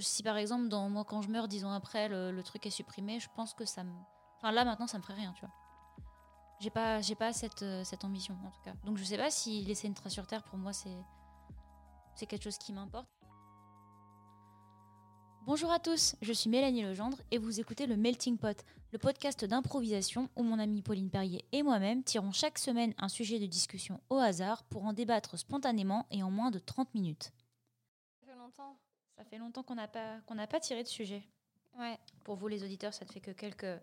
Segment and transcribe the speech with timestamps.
[0.00, 3.20] si par exemple, dans moi, quand je meurs, dix ans après, le, truc est supprimé,
[3.20, 3.92] je pense que ça me.
[4.36, 5.54] Enfin, là, maintenant, ça me ferait rien, tu vois.
[6.60, 8.72] J'ai pas, j'ai pas cette, euh, cette ambition, en tout cas.
[8.84, 10.96] Donc, je sais pas si laisser une trace sur Terre, pour moi, c'est,
[12.14, 13.08] c'est quelque chose qui m'importe.
[15.46, 19.44] Bonjour à tous, je suis Mélanie Legendre et vous écoutez le Melting Pot, le podcast
[19.44, 24.00] d'improvisation où mon amie Pauline Perrier et moi-même tirons chaque semaine un sujet de discussion
[24.10, 27.30] au hasard pour en débattre spontanément et en moins de 30 minutes.
[28.26, 28.85] Ça fait.
[29.16, 31.22] Ça fait longtemps qu'on n'a pas, qu'on n'a pas tiré de sujet.
[31.78, 31.98] Ouais.
[32.22, 33.80] Pour vous les auditeurs, ça ne fait que quelques,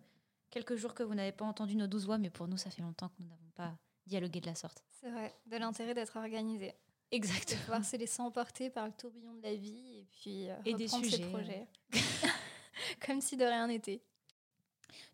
[0.49, 2.81] quelques jours que vous n'avez pas entendu nos douze voix, mais pour nous, ça fait
[2.81, 4.83] longtemps que nous n'avons pas dialogué de la sorte.
[4.91, 5.33] C'est vrai.
[5.47, 6.67] De l'intérêt d'être organisé.
[6.67, 6.73] De
[7.17, 7.61] Exactement.
[7.61, 10.85] pouvoir se laisser emporter par le tourbillon de la vie et puis euh, Et des
[10.85, 11.67] reprendre sujets, ses projets.
[13.05, 14.01] Comme si de rien n'était.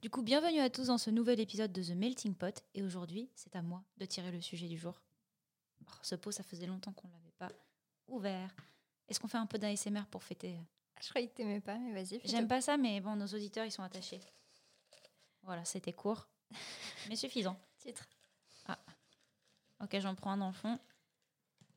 [0.01, 2.63] Du coup, bienvenue à tous dans ce nouvel épisode de The Melting Pot.
[2.73, 5.01] Et aujourd'hui, c'est à moi de tirer le sujet du jour.
[5.85, 7.49] Oh, ce pot, ça faisait longtemps qu'on ne l'avait pas
[8.07, 8.53] ouvert.
[9.09, 10.55] Est-ce qu'on fait un peu d'ASMR pour fêter
[11.01, 12.21] Je croyais que t'aimais pas, mais vas-y.
[12.23, 14.21] J'aime pas ça, mais bon, nos auditeurs, ils sont attachés.
[15.43, 16.27] Voilà, c'était court,
[17.09, 17.59] mais suffisant.
[17.77, 18.07] Titre.
[19.81, 20.77] Ok, j'en prends un dans le fond.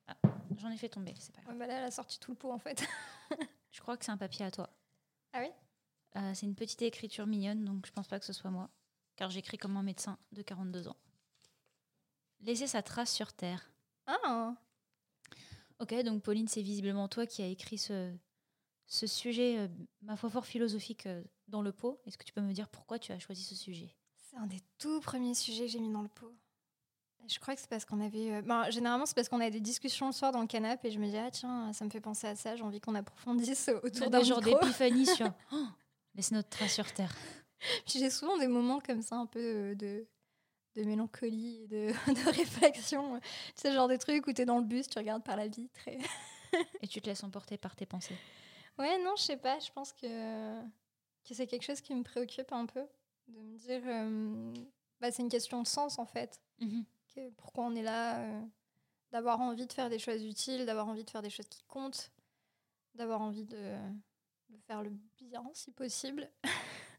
[0.08, 0.16] Ah,
[0.58, 1.54] j'en ai fait tomber, c'est pas grave.
[1.54, 2.84] Ouais, bah là, elle a sorti tout le pot en fait.
[3.70, 4.68] Je crois que c'est un papier à toi.
[5.32, 5.50] Ah oui?
[6.16, 8.68] Euh, c'est une petite écriture mignonne, donc je pense pas que ce soit moi,
[9.16, 10.96] car j'écris comme un médecin de 42 ans.
[12.40, 13.70] Laisser sa trace sur Terre.
[14.06, 14.54] Ah
[15.82, 18.12] Ok, donc Pauline, c'est visiblement toi qui as écrit ce,
[18.86, 19.68] ce sujet, euh,
[20.02, 22.00] ma foi, fort philosophique euh, dans le pot.
[22.06, 23.92] Est-ce que tu peux me dire pourquoi tu as choisi ce sujet?
[24.16, 26.32] C'est un des tout premiers sujets que j'ai mis dans le pot.
[27.28, 28.32] Je crois que c'est parce qu'on avait.
[28.32, 30.90] euh, ben, généralement, c'est parce qu'on a des discussions le soir dans le canapé et
[30.92, 33.68] je me dis, ah tiens, ça me fait penser à ça, j'ai envie qu'on approfondisse
[33.68, 34.40] On autour d'un micro.
[34.40, 35.66] d'épiphanie sur Oh,
[36.14, 37.12] laisse notre trace sur Terre.
[37.86, 40.06] Puis j'ai souvent des moments comme ça, un peu de,
[40.74, 43.20] de mélancolie, de, de réflexion.
[43.20, 45.48] Tu sais, le genre de truc où t'es dans le bus, tu regardes par la
[45.48, 45.86] vitre.
[45.88, 45.98] Et...
[46.82, 48.16] Et tu te laisses emporter par tes pensées.
[48.78, 50.60] Ouais, non, je sais pas, je pense que,
[51.24, 52.84] que c'est quelque chose qui me préoccupe un peu.
[53.28, 54.52] De me dire, euh,
[55.00, 56.40] bah, c'est une question de sens en fait.
[57.14, 58.42] Que- pourquoi on est là euh,
[59.12, 62.10] D'avoir envie de faire des choses utiles, d'avoir envie de faire des choses qui comptent,
[62.94, 63.76] d'avoir envie de,
[64.50, 66.30] de faire le bien si possible.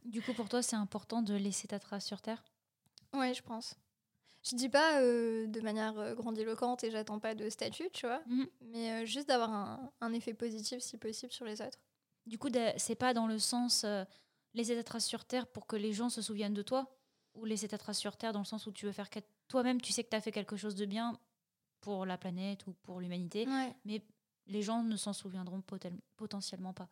[0.06, 2.44] Du coup, pour toi, c'est important de laisser ta trace sur Terre?
[3.14, 3.76] Ouais, je pense.
[4.44, 8.22] Je dis pas euh, de manière euh, grandiloquente et j'attends pas de statut, tu vois,
[8.28, 8.48] Mhm.
[8.62, 11.80] mais euh, juste d'avoir un, un effet positif si possible sur les autres.
[12.26, 14.04] Du coup, c'est pas dans le sens euh,
[14.54, 16.98] laisser ta trace sur Terre pour que les gens se souviennent de toi?
[17.36, 19.82] Ou laisser ta trace sur Terre dans le sens où tu veux faire que toi-même,
[19.82, 21.20] tu sais que tu as fait quelque chose de bien
[21.82, 23.76] pour la planète ou pour l'humanité, Ouais.
[23.86, 24.02] mais
[24.46, 25.62] les gens ne s'en souviendront
[26.16, 26.90] potentiellement pas.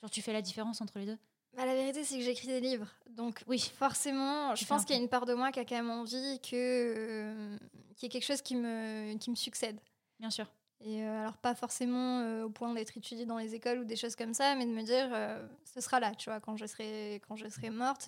[0.00, 1.18] Genre, tu fais la différence entre les deux?
[1.54, 2.88] Bah, la vérité, c'est que j'écris des livres.
[3.10, 3.58] Donc, Oui.
[3.78, 6.38] forcément, je pense qu'il y a une part de moi qui a quand même envie
[6.40, 7.58] que, euh,
[7.96, 9.80] qu'il y ait quelque chose qui me, qui me succède.
[10.20, 10.46] Bien sûr.
[10.82, 13.96] Et euh, alors, pas forcément euh, au point d'être étudiée dans les écoles ou des
[13.96, 16.66] choses comme ça, mais de me dire, euh, ce sera là, tu vois, quand je
[16.66, 18.06] serai, quand je serai morte,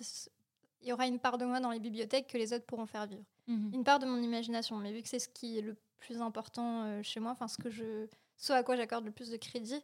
[0.81, 3.07] il y aura une part de moi dans les bibliothèques que les autres pourront faire
[3.07, 3.25] vivre.
[3.47, 3.71] Mhm.
[3.73, 7.01] Une part de mon imagination, mais vu que c'est ce qui est le plus important
[7.01, 8.05] chez moi, enfin, ce que je,
[8.37, 9.83] ce à quoi j'accorde le plus de crédit,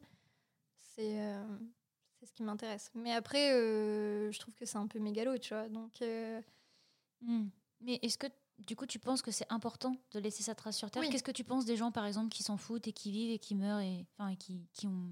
[0.96, 1.18] c'est
[2.26, 2.92] c'est ce qui m'intéresse.
[2.96, 6.02] Mais après, euh, je trouve que c'est un peu mégalo, tu vois, donc...
[6.02, 6.42] euh,
[7.22, 7.50] Mhm.
[7.82, 8.28] Mais est-ce que,
[8.60, 11.02] du coup, tu penses que c'est important de laisser sa trace sur Terre?
[11.02, 11.10] Oui.
[11.10, 13.40] Qu'est-ce que tu penses des gens, par exemple, qui s'en foutent et qui vivent et
[13.40, 15.12] qui meurent et, enfin, et qui, qui ont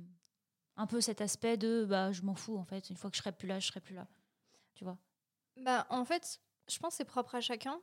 [0.76, 3.22] un peu cet aspect de bah, je m'en fous, en fait, une fois que je
[3.22, 4.08] serai plus là, je serai plus là.
[4.74, 4.98] Tu vois?
[5.58, 7.80] Bah, en fait, je pense que c'est propre à chacun.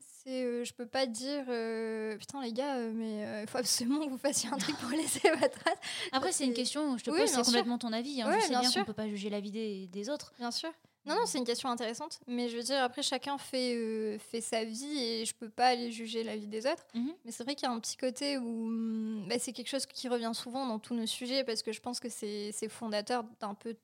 [0.00, 4.04] C'est, euh, je peux pas dire, euh, putain les gars, euh, mais il faut absolument
[4.04, 5.78] que vous fassiez un truc pour laisser votre trace.
[6.12, 8.22] Après, c'est une question, je te Oui, pose, c'est complètement ton avis.
[8.22, 8.30] Hein.
[8.34, 10.32] Je sais bien bien, qu'on peut pas juger la vie des, des autres.
[10.38, 10.70] Bien sûr.
[11.04, 12.20] Non, non, c'est une question intéressante.
[12.28, 15.90] Mais je veux dire, après, chacun fait, fait sa vie et je peux pas aller
[15.90, 16.86] juger la vie des autres.
[16.94, 17.12] Mhm.
[17.24, 19.86] Mais c'est vrai qu'il y a un petit côté où hum, bah, c'est quelque chose
[19.86, 23.54] qui revient souvent dans tous nos sujets parce que je pense que c'est fondateur d'un
[23.54, 23.74] peu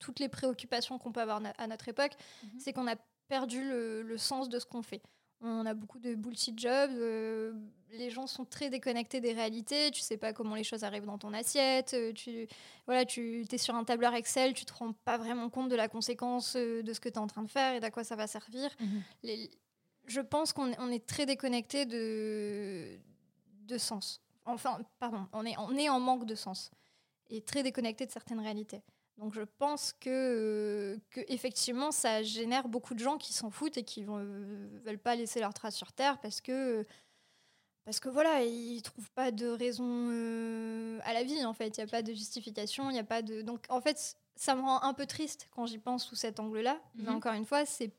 [0.00, 2.12] toutes les préoccupations qu'on peut avoir à notre époque.
[2.42, 2.50] Mhm.
[2.58, 2.96] C'est qu'on a
[3.30, 5.00] perdu le, le sens de ce qu'on fait.
[5.40, 7.54] On a beaucoup de bullshit jobs, euh,
[7.92, 11.16] les gens sont très déconnectés des réalités, tu sais pas comment les choses arrivent dans
[11.16, 12.46] ton assiette, euh, tu
[12.86, 15.88] voilà, tu es sur un tableur Excel, tu te rends pas vraiment compte de la
[15.88, 18.16] conséquence euh, de ce que tu es en train de faire et d'à quoi ça
[18.16, 19.02] va servir Mhm.
[19.22, 19.50] les-
[20.06, 22.98] je pense qu'on est, on est très déconnecté de,
[23.66, 24.20] de sens.
[24.44, 26.70] Enfin, pardon, on est, on est en manque de sens
[27.30, 28.82] et très déconnecté de certaines réalités.
[29.20, 33.76] Donc je pense que, euh, que effectivement ça génère beaucoup de gens qui s'en foutent
[33.76, 36.86] et qui ne veulent pas laisser leur trace sur Terre parce que
[37.84, 41.80] parce que voilà ils trouvent pas de raison euh, à la vie en fait il
[41.80, 44.60] y a pas de justification il y a pas de donc en fait ça me
[44.62, 47.16] rend un peu triste quand j'y pense sous cet angle-là mais Mhm.
[47.16, 47.90] encore une fois c'est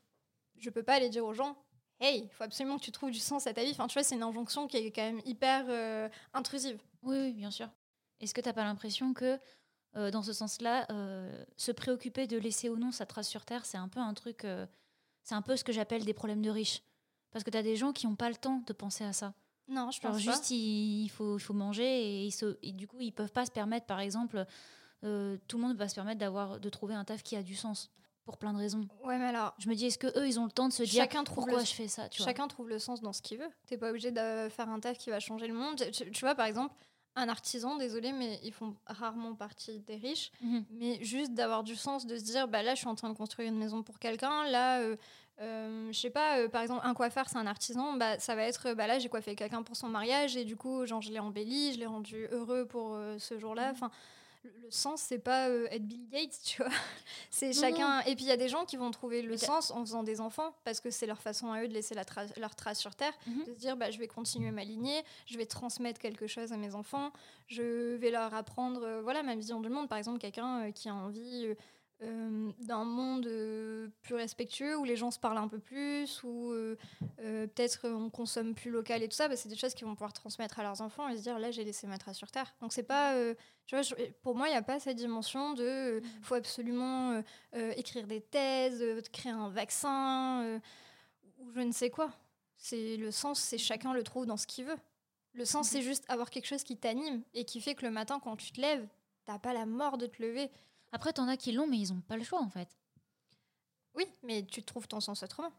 [0.58, 1.56] je peux pas aller dire aux gens
[2.00, 4.02] hey il faut absolument que tu trouves du sens à ta vie enfin tu vois
[4.04, 7.68] c'est une injonction qui est quand même hyper euh, intrusive Oui, oui, bien sûr.
[8.20, 9.38] Est-ce que tu n'as pas l'impression que
[9.96, 13.64] euh, dans ce sens-là, euh, se préoccuper de laisser ou non sa trace sur Terre,
[13.66, 14.44] c'est un peu un truc.
[14.44, 14.66] euh,
[15.22, 16.82] c'est un peu ce que j'appelle des problèmes de riches.
[17.30, 19.34] Parce que tu as des gens qui n'ont pas le temps de penser à ça.
[19.68, 22.86] Non, je pense juste, il, il faut, il faut manger et, ils se, et du
[22.88, 24.44] coup, ils peuvent pas se permettre, par exemple,
[25.02, 25.06] tout
[25.56, 27.90] le monde va se permettre d'avoir, de trouver un taf qui a du sens
[28.24, 28.84] pour plein de raisons.
[28.86, 29.06] pas.
[29.06, 30.82] Ouais, mais alors, Je me dis, est-ce que eux, ils ont le temps de se
[30.82, 32.26] dire Chacun trouve pourquoi le- je fais ça tu vois?
[32.26, 33.50] chacun trouve le sens dans ce qu'il veut.
[33.66, 35.76] T'es pas obligé de faire un taf qui va changer le monde.
[35.92, 36.74] Tu, tu vois, par exemple,
[37.16, 40.30] un artisan, désolé, mais ils font rarement partie des riches.
[40.42, 40.64] Mhm.
[40.70, 43.16] mais juste d'avoir du sens, de se dire, bah là, je suis en train de
[43.16, 44.96] construire une maison pour quelqu'un, là, euh,
[45.40, 48.42] euh, je sais pas, euh, par exemple, un coiffeur, c'est un artisan, bah ça va
[48.44, 51.10] être, euh, bah là, j'ai coiffé quelqu'un pour son mariage, et du coup, genre, je
[51.12, 53.72] l'ai embelli, je l'ai rendu heureux pour ce jour-là, Mhm.
[53.72, 53.90] enfin...
[54.44, 56.70] le sens, c'est pas euh, être Bill Gates, tu vois.
[57.30, 58.00] C'est Non, chacun.
[58.00, 60.20] Et puis il y a des gens qui vont trouver le sens en faisant des
[60.20, 62.94] enfants parce que c'est leur façon à eux de laisser la trace- leur trace sur
[62.94, 63.44] Terre Mhm.
[63.44, 66.56] de se dire bah, je vais continuer ma lignée, je vais transmettre quelque chose à
[66.56, 67.12] mes enfants,
[67.46, 69.88] je vais leur apprendre euh, voilà ma vision du monde.
[69.88, 71.46] Par exemple, quelqu'un euh, qui a envie
[72.02, 76.50] euh, d'un monde euh, plus respectueux où les gens se parlent un peu plus, où
[76.52, 76.76] euh,
[77.18, 80.12] peut-être on consomme plus local et tout ça, bah, c'est des choses qu'ils vont pouvoir
[80.12, 82.52] transmettre à leurs enfants et se dire là j'ai laissé ma trace sur Terre.
[82.60, 83.14] Donc c'est pas,
[83.66, 87.22] tu vois, je- pour moi il n'y a pas cette dimension de euh, faut absolument
[87.76, 90.60] écrire des thèses, créer un vaccin
[91.38, 92.10] ou je ne sais quoi.
[92.56, 94.76] C'est le sens, c'est chacun le trouve dans ce qu'il veut.
[95.34, 98.20] Le sens, c'est juste avoir quelque chose qui t'anime et qui fait que le matin,
[98.22, 98.86] quand tu te lèves,
[99.24, 100.50] t'as pas la mort de te lever.
[100.92, 102.68] Après, t'en as qui l'ont, mais ils ont pas le choix, en fait.
[103.94, 105.50] Oui, mais tu trouves ton sens autrement.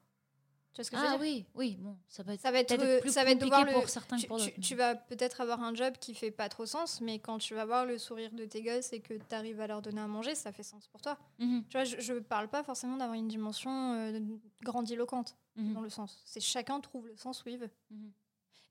[0.73, 1.21] Tu vois ce que je veux Ah dire?
[1.21, 3.59] oui, oui, bon, ça va être Ça va être, plus ça va être de voir
[3.59, 4.59] compliqué le- pour certains tu, que pour tu- d'autres.
[4.61, 7.65] tu vas peut-être avoir un job qui fait pas trop sens, mais quand tu vas
[7.65, 10.33] voir le sourire de tes gosses et que tu arrives à leur donner à manger,
[10.33, 11.17] ça fait sens pour toi.
[11.37, 14.19] Mhm, Tu vois, je, je parle pas forcément d'avoir une dimension euh,
[14.63, 16.23] grandiloquente mhm, dans le sens.
[16.25, 17.71] C'est chacun trouve le sens où il veut.
[17.91, 18.11] mhm.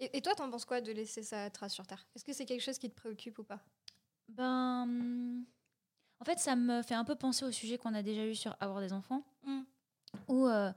[0.01, 2.05] Et, et toi, t'en penses quoi de laisser sa trace sur Terre?
[2.17, 3.61] Est-ce que c'est quelque chose qui te préoccupe ou pas?
[4.29, 5.45] Ben,
[6.23, 8.57] en fait, ça me fait un peu penser au sujet qu'on a déjà eu sur
[8.61, 9.63] avoir des enfants, Mm.
[10.29, 10.73] où, euh,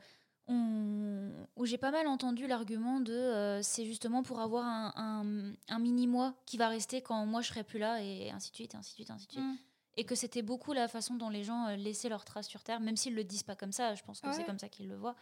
[0.48, 5.54] on- où j'ai pas mal entendu l'argument de euh, c'est justement pour avoir un, un-
[5.76, 8.74] un mini-moi qui va rester quand moi je serai plus là, et ainsi de suite,
[8.74, 9.44] et ainsi de suite, ainsi de suite.
[9.44, 9.56] Mm.
[9.98, 12.80] Et que c'était beaucoup la façon dont les gens euh, laissaient leur trace sur Terre,
[12.80, 14.96] même s'ils le disent pas comme ça, je pense que c'est comme ça qu'ils le
[14.96, 15.16] voient.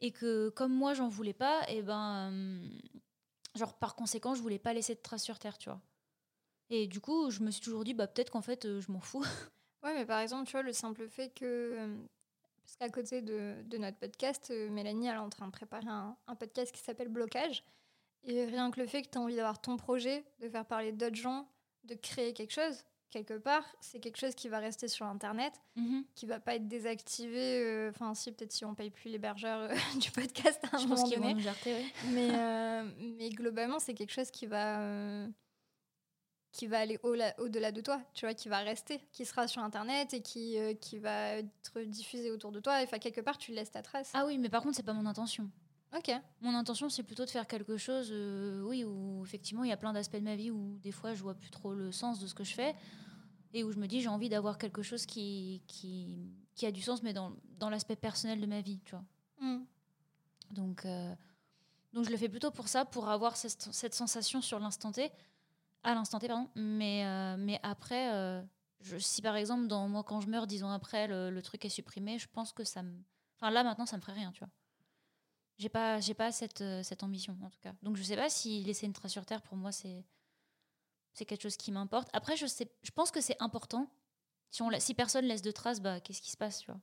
[0.00, 2.32] Et que comme moi j'en voulais pas, et ben,
[3.56, 5.80] genre par conséquent, je voulais pas laisser de trace sur Terre, tu vois.
[6.74, 9.00] Et du coup, je me suis toujours dit, bah peut-être qu'en fait, euh, je m'en
[9.00, 9.22] fous.
[9.84, 11.44] Ouais, mais par exemple, tu vois, le simple fait que.
[11.44, 11.96] euh,
[12.62, 15.88] Parce qu'à côté de, de notre podcast, euh, Mélanie, elle est en train de préparer
[15.88, 17.64] un, un podcast qui s'appelle Blocage.
[18.22, 20.92] Et rien que le fait que tu as envie d'avoir ton projet, de faire parler
[20.92, 21.48] d'autres gens,
[21.82, 25.52] de créer quelque chose, quelque part, c'est quelque chose qui va rester sur Internet,
[26.14, 27.60] qui va pas être désactivé.
[27.64, 30.84] euh, Enfin, si, peut-être si on paye plus l'hébergeur euh, du podcast à un Je
[30.86, 31.26] moment pense donné.
[31.30, 32.84] vont nous jarter, mais, euh,
[33.18, 34.78] mais globalement, c'est quelque chose qui va,
[36.52, 39.62] qui va aller au- au-delà de toi, tu vois, qui va rester, qui sera sur
[39.62, 42.78] Internet et qui, euh, qui va être diffusé autour de toi.
[42.82, 44.10] Enfin, quelque part, tu laisses ta trace.
[44.14, 45.50] Ah oui, mais par contre, c'est pas mon intention.
[45.96, 46.10] Ok.
[46.40, 49.76] Mon intention, c'est plutôt de faire quelque chose, euh, oui, où effectivement, il y a
[49.76, 52.26] plein d'aspects de ma vie où des fois, je vois plus trop le sens de
[52.26, 52.74] ce que je fais
[53.54, 56.80] et où je me dis, j'ai envie d'avoir quelque chose qui, qui, qui a du
[56.80, 59.04] sens, mais dans, dans l'aspect personnel de ma vie, tu vois.
[59.40, 59.64] Mm.
[60.52, 61.14] Donc, euh,
[61.92, 65.12] donc, je le fais plutôt pour ça, pour avoir cette, cette sensation sur l'instant T,
[65.84, 66.48] à l'instant T, pardon.
[66.54, 68.42] Mais, euh, mais après, euh,
[68.80, 71.64] je, si par exemple, dans moi, quand je meurs, dix ans après, le, le truc
[71.64, 73.02] est supprimé, je pense que ça me.
[73.36, 74.50] Enfin, là, maintenant, ça me ferait rien, tu vois.
[75.58, 77.74] J'ai pas, j'ai pas cette, euh, cette ambition, en tout cas.
[77.82, 80.04] Donc, je sais pas si laisser une trace sur Terre, pour moi, c'est.
[81.14, 82.08] C'est quelque chose qui m'importe.
[82.14, 83.86] Après, je, sais, je pense que c'est important.
[84.50, 86.80] Si, on, si personne laisse de traces, bah, qu'est-ce qui se passe, tu vois?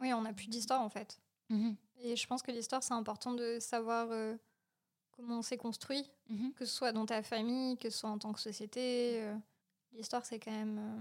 [0.00, 1.20] Oui, on n'a plus d'histoire en fait.
[1.48, 4.36] Mhm, Et je pense que l'histoire, c'est important de savoir euh,
[5.16, 6.52] comment on s'est construit, mhm.
[6.54, 9.22] que ce soit dans ta famille, que ce soit en tant que société.
[9.22, 9.36] euh,
[9.92, 10.78] l'histoire, c'est quand même.
[10.78, 11.00] euh,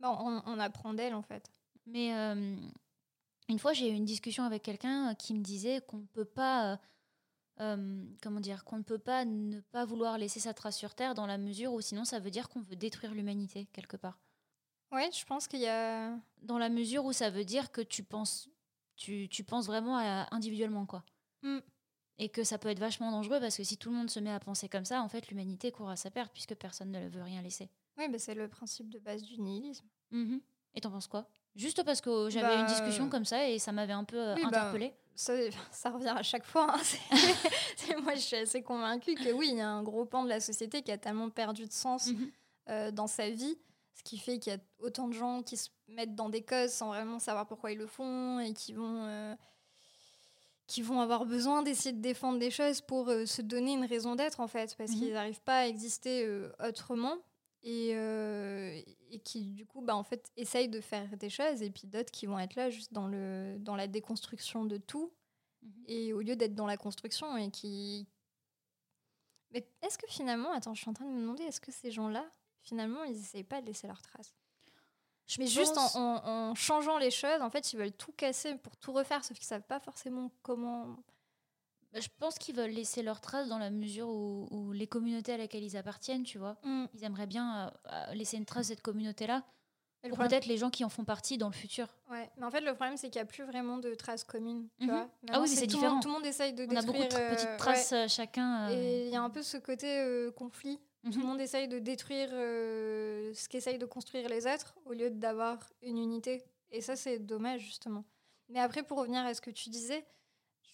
[0.00, 1.50] bon, on, on apprend d'elle en fait.
[1.86, 2.56] Mais euh,
[3.48, 6.78] une fois, j'ai eu une discussion avec quelqu'un qui me disait qu'on ne peut pas,
[7.58, 11.26] comment dire, qu'on ne peut pas ne pas vouloir laisser sa trace sur Terre dans
[11.26, 14.18] la mesure où sinon ça veut dire qu'on veut détruire l'humanité quelque part.
[14.92, 16.16] Ouais, je pense qu'il y a.
[16.42, 18.48] Dans la mesure où ça veut dire que tu penses,
[18.96, 21.04] tu, tu penses vraiment à, individuellement quoi.
[21.42, 21.58] Mm.
[22.18, 24.30] Et que ça peut être vachement dangereux parce que si tout le monde se met
[24.30, 27.22] à penser comme ça, en fait, l'humanité court à sa perte puisque personne ne veut
[27.22, 27.68] rien laisser.
[27.98, 29.86] Oui, bah, c'est le principe de base du nihilisme.
[30.10, 30.40] Mhm.
[30.74, 31.26] Et t'en penses quoi?
[31.56, 34.34] Juste parce que j'avais Bah, une discussion comme ça et ça m'avait un peu euh,
[34.36, 34.94] oui, bah, interpellée.
[35.14, 35.32] ça,
[35.72, 36.74] ça revient à chaque fois.
[36.76, 36.80] hein.
[38.02, 40.40] Moi, je suis assez convaincue que oui, il y a un gros pan de la
[40.40, 42.30] société qui a tellement perdu de sens Mhm.
[42.68, 43.58] euh, dans sa vie,
[43.94, 46.70] ce qui fait qu'il y a autant de gens qui se mettent dans des causes
[46.72, 49.34] sans vraiment savoir pourquoi ils le font et qui vont, euh,
[50.66, 54.14] qui vont avoir besoin d'essayer de défendre des choses pour euh, se donner une raison
[54.16, 54.98] d'être, en fait, parce Mhm.
[54.98, 57.16] qu'ils n'arrivent pas à exister euh, autrement.
[57.64, 61.70] et, euh, et qui du coup bah en fait essayent de faire des choses et
[61.70, 65.12] puis d'autres qui vont être là juste dans le dans la déconstruction de tout
[65.62, 65.84] Mhm.
[65.86, 68.08] et au lieu d'être dans la construction et qui
[69.52, 71.92] mais est-ce que finalement attends je suis en train de me demander est-ce que ces
[71.92, 72.28] gens-là
[72.62, 74.34] finalement ils essayent pas de laisser leurs traces?
[74.34, 74.41] Je
[75.38, 78.54] mais juste en, pense- en- en changeant les choses en fait ils veulent tout casser
[78.56, 80.96] pour tout refaire sauf qu'ils savent pas forcément comment
[81.92, 85.34] Bah, Je pense qu'ils veulent laisser leur trace dans la mesure où, où les communautés
[85.34, 86.84] à laquelle ils appartiennent, tu vois, Mm.
[86.94, 89.42] ils aimeraient bien euh, euh, laisser une trace de cette communauté-là
[90.02, 91.86] le pour problème- peut-être les gens qui en font partie dans le futur.
[92.10, 94.68] Ouais, mais en fait, le problème, c'est qu'il n'y a plus vraiment de traces communes.
[94.80, 94.90] tu Mhm.
[94.90, 95.08] vois.
[95.30, 95.92] Ah oui, c'est différent.
[95.92, 97.02] monde- Tout le monde essaye de On a détruire.
[97.02, 98.68] beaucoup de euh, petites traces euh, chacun.
[98.68, 98.74] ouais.
[98.74, 100.80] euh, Et il y a un peu ce côté euh, conflit.
[101.04, 101.26] Tout le mhm.
[101.26, 105.98] monde essaye de détruire euh, ce qu'essayent de construire les êtres au lieu d'avoir une
[105.98, 106.44] unité.
[106.70, 108.04] Et ça, c'est dommage, justement.
[108.48, 110.06] Mais après, pour revenir à ce que tu disais,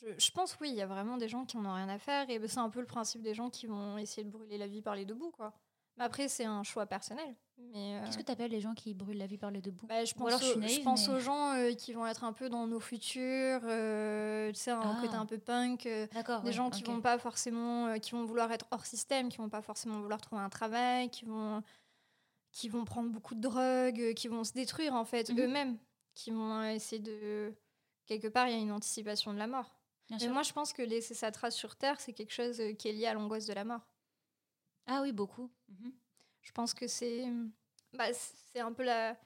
[0.00, 1.98] je, je pense, oui, il y a vraiment des gens qui en ont rien à
[1.98, 2.28] faire.
[2.28, 4.66] Et ben, c'est un peu le principe des gens qui vont essayer de brûler la
[4.66, 5.54] vie par les deux bouts, quoi.
[5.96, 7.34] Mais après, c'est un choix personnel.
[7.58, 9.70] Mais, euh, Qu'est-ce que tu appelles les gens qui brûlent la vie par les deux
[9.72, 12.06] bouts bah, je Ou pense, alors je naïve, pense mais- aux gens euh, qui vont
[12.06, 14.98] être un peu dans nos futurs, euh, tu sais, un Ah.
[15.02, 16.40] côté un peu punk, euh, D'accord.
[16.42, 19.38] des ouais, gens qui vont pas forcément, euh, qui vont vouloir être hors système, qui
[19.38, 21.62] vont pas forcément vouloir trouver un travail, qui vont,
[22.52, 25.40] qui vont prendre beaucoup de drogue, euh, qui vont se détruire en fait Mhm.
[25.40, 25.78] eux-mêmes,
[26.14, 27.52] qui vont essayer de
[28.06, 29.74] quelque part il y a une anticipation de la mort.
[30.08, 30.32] Bien Mais sûr.
[30.32, 33.06] moi je pense que laisser sa trace sur terre c'est quelque chose qui est lié
[33.06, 33.86] à l'angoisse de la mort.
[34.86, 35.50] Ah oui, beaucoup.
[35.68, 35.92] Mhm.
[36.48, 37.26] Je pense que c'est
[37.92, 39.16] bah, c'est un peu la,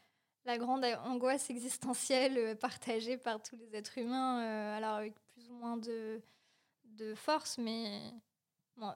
[0.44, 5.48] la grande angoisse existentielle euh, partagée par tous les êtres humains, euh, alors avec plus
[5.48, 6.20] ou moins de,
[6.84, 8.12] de force, mais
[8.76, 8.92] bon,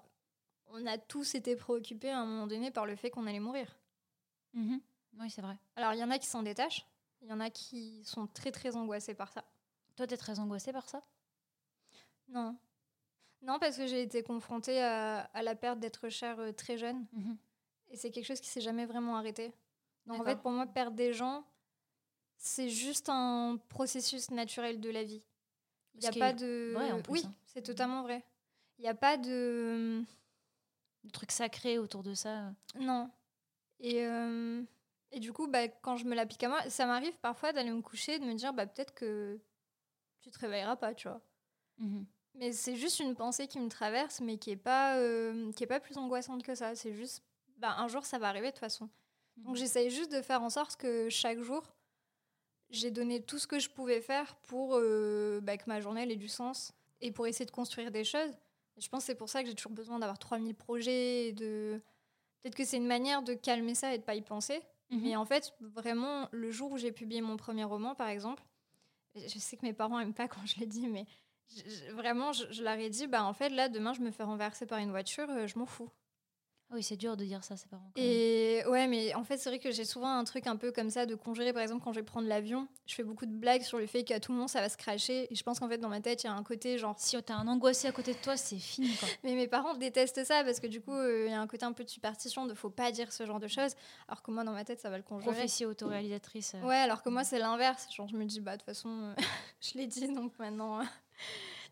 [0.66, 3.78] on a tous été préoccupés à un moment donné par le fait qu'on allait mourir.
[4.54, 4.80] Mhm.
[5.20, 5.56] Oui, c'est vrai.
[5.76, 6.84] Alors il y en a qui s'en détachent,
[7.22, 9.44] il y en a qui sont très très angoissés par ça.
[9.94, 11.04] Toi, t'es très angoissée par ça?
[12.28, 12.56] Non.
[13.42, 17.06] Non, parce que j'ai été confrontée à, à la perte d'être cher euh, très jeune.
[17.12, 17.36] Mhm.
[17.90, 19.52] Et c'est quelque chose qui s'est jamais vraiment arrêté.
[20.06, 21.44] Donc en fait, pour moi, perdre des gens,
[22.36, 25.22] c'est juste un processus naturel de la vie.
[25.94, 26.72] Il n'y a pas de.
[26.74, 27.34] vrai, en plus, oui, hein.
[27.46, 28.24] c'est totalement vrai.
[28.78, 30.04] Il n'y a pas de.
[31.04, 32.52] Le truc sacré autour de ça.
[32.78, 33.10] Non.
[33.80, 34.62] Et, euh,
[35.12, 37.80] et du coup, bah, quand je me l'applique à moi, ça m'arrive parfois d'aller me
[37.80, 39.38] coucher et de me dire bah, peut-être que
[40.20, 41.20] tu te réveilleras pas, tu vois.
[41.78, 42.06] Mhm.
[42.34, 45.68] Mais c'est juste une pensée qui me traverse, mais qui est pas, euh, qui est
[45.68, 46.74] pas plus angoissante que ça.
[46.74, 47.22] C'est juste,
[47.56, 48.88] bah, un jour, ça va arriver de toute façon.
[49.36, 49.56] Donc Mhm.
[49.56, 51.62] j'essaye juste de faire en sorte que chaque jour,
[52.70, 56.10] j'ai donné tout ce que je pouvais faire pour euh, bah, que ma journée elle
[56.10, 58.30] ait du sens et pour essayer de construire des choses.
[58.76, 61.28] Et je pense que c'est pour ça que j'ai toujours besoin d'avoir 3000 projets.
[61.28, 61.80] et De...
[62.42, 64.60] Peut-être que c'est une manière de calmer ça et de pas y penser.
[64.90, 65.00] Mhm.
[65.02, 68.42] Mais en fait, vraiment, le jour où j'ai publié mon premier roman, par exemple,
[69.14, 71.06] je sais que mes parents aiment pas quand je le dis, mais
[71.48, 74.10] je- je- vraiment, je, je leur ai dit, bah en fait, là, demain, je me
[74.10, 75.90] fais renverser par une voiture, euh, je m'en fous.
[76.68, 77.90] Ah Oui, c'est dur de dire ça parents.
[77.94, 78.10] quand même.
[78.10, 80.90] Et ouais, mais en fait, c'est vrai que j'ai souvent un truc un peu comme
[80.90, 81.52] ça de conjurer.
[81.52, 84.02] Par exemple, quand je vais prendre l'avion, je fais beaucoup de blagues sur le fait
[84.02, 85.32] qu'à tout moment, ça va se cracher.
[85.32, 86.96] Et je pense qu'en fait, dans ma tête, il y a un côté genre.
[86.98, 88.92] Si t'as un angoissé à côté de toi, c'est fini.
[88.96, 89.08] Quoi.
[89.22, 91.64] Mais mes parents détestent ça parce que du coup, euh, il y a un côté
[91.64, 93.74] un peu de superstition de faut pas dire ce genre de choses.
[94.08, 95.32] Alors que moi, dans ma tête, ça va le conjurer.
[95.32, 96.54] Prophétie autoréalisatrice.
[96.56, 96.62] euh.
[96.66, 97.86] Ouais, alors que moi, c'est l'inverse.
[97.94, 99.14] Genre, je me dis, bah, de toute façon, euh,
[99.60, 100.80] je l'ai dit, donc maintenant.
[100.80, 100.84] euh,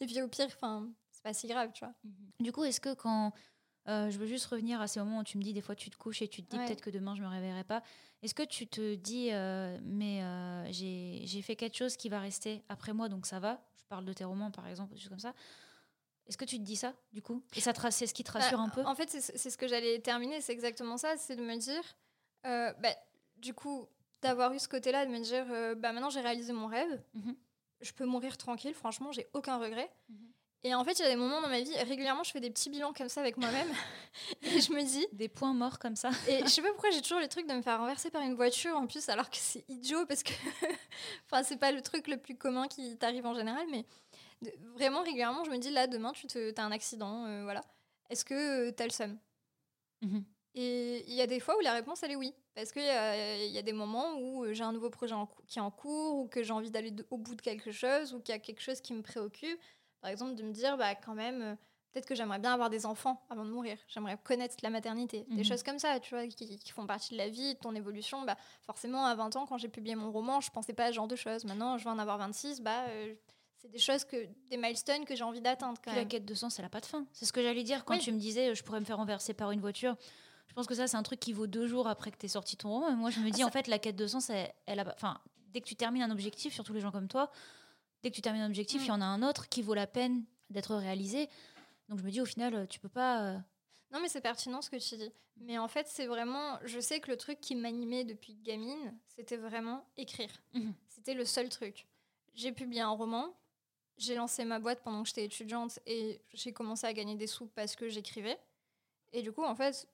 [0.01, 1.95] Et puis au pire, enfin, c'est pas si grave, tu vois.
[2.39, 3.33] Du coup, est-ce que quand.
[3.89, 5.91] Euh, je veux juste revenir à ces moments où tu me dis des fois tu
[5.91, 6.65] te couches et tu te dis Ouais.
[6.67, 7.83] peut-être que demain je me réveillerai pas.
[8.23, 12.63] Est-ce que tu te dis euh, mais euh, j'ai fait quelque chose qui va rester
[12.69, 13.61] après moi donc ça va?
[13.77, 15.35] Je parle de tes romans par exemple, des choses comme ça.
[16.27, 17.43] Est-ce que tu te dis ça du coup?
[17.55, 18.83] Et ça c'est ce qui te rassure Bah, un peu?
[18.87, 21.83] En fait, c'est ce que j'allais terminer, c'est exactement ça, c'est de me dire,
[22.47, 22.89] euh, bah,
[23.37, 23.87] du coup,
[24.23, 25.45] d'avoir eu ce côté-là, de me dire,
[25.77, 27.37] bah, maintenant j'ai réalisé mon rêve, Mhm.
[27.83, 29.91] je peux mourir tranquille, franchement, j'ai aucun regret.
[30.09, 30.24] Mhm.
[30.67, 32.51] Et en fait, il y a des moments dans ma vie, régulièrement, je fais des
[32.51, 33.69] petits bilans comme ça avec moi-même,
[34.43, 36.11] et je me dis, Des points morts comme ça.
[36.27, 38.35] et je sais pas pourquoi j'ai toujours le truc de me faire renverser par une
[38.35, 40.33] voiture en plus, alors que c'est idiot parce que,
[41.27, 43.85] enfin, c'est pas le truc le plus commun qui t'arrive en général, mais
[44.41, 47.61] de- vraiment régulièrement, je me dis là, demain, tu te, as un accident, euh, voilà.
[48.09, 49.19] Est-ce que tu t'as le seum?
[50.03, 50.25] Mhm.
[50.55, 52.33] Et il y a des fois où la réponse, elle est oui.
[52.55, 52.87] Parce qu'il y
[53.53, 56.21] y a des moments où euh, j'ai un nouveau projet en qui est en cours,
[56.21, 58.61] ou que j'ai envie d'aller au bout de quelque chose, ou qu'il y a quelque
[58.63, 59.61] chose qui me préoccupe.
[60.05, 61.55] Par exemple, de me dire, bah, quand même, euh,
[61.91, 63.79] peut-être que j'aimerais bien avoir des enfants avant de mourir.
[63.89, 65.25] J'aimerais connaître la maternité.
[65.31, 65.45] Des Mhm.
[65.45, 68.21] choses comme ça, tu vois, qui, qui font partie de la vie, de ton évolution.
[68.21, 70.93] Bah, forcément, à 20 ans, quand j'ai publié mon roman, je pensais pas à ce
[70.97, 71.47] genre de choses.
[71.47, 73.15] Maintenant, je vais en avoir 26, bah, euh,
[73.57, 76.35] c'est des choses, que, des milestones que j'ai envie d'atteindre quand Puis la quête de
[76.35, 77.07] sens, elle a pas de fin.
[77.15, 78.01] C'est ce que j'allais dire quand Oui.
[78.01, 79.97] tu me disais euh, je pourrais me faire renverser par une voiture.
[80.49, 82.59] Je pense que ça, c'est un truc qui vaut deux jours après que tu sorti
[82.59, 82.91] ton roman.
[82.91, 84.85] Et moi, je me dis, ça- en fait, la quête de sens, elle, elle a,
[84.85, 85.19] pas- enfin,
[85.55, 87.31] dès que tu termines un objectif, surtout les gens comme toi,
[88.05, 89.87] dès que tu termines un objectif, il y en a un autre qui vaut la
[89.87, 91.29] peine d'être réalisé.
[91.89, 93.23] Donc je me dis, au final, tu peux pas.
[93.25, 93.39] euh,
[93.93, 95.11] Non, mais c'est pertinent ce que tu dis.
[95.39, 96.59] Mais en fait, c'est vraiment.
[96.65, 100.31] Je sais que le truc qui m'animait depuis gamine, c'était vraiment écrire.
[100.53, 100.75] Mhm.
[100.89, 101.87] C'était le seul truc.
[102.35, 103.35] J'ai publié un roman,
[103.97, 107.47] j'ai lancé ma boîte pendant que j'étais étudiante et j'ai commencé à gagner des sous
[107.47, 108.39] parce que j'écrivais.
[109.13, 109.89] Et du coup, en fait,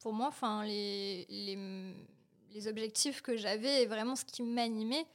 [0.00, 1.94] pour moi, enfin, les, les,
[2.50, 5.06] les objectifs que j'avais et vraiment ce qui m'animait,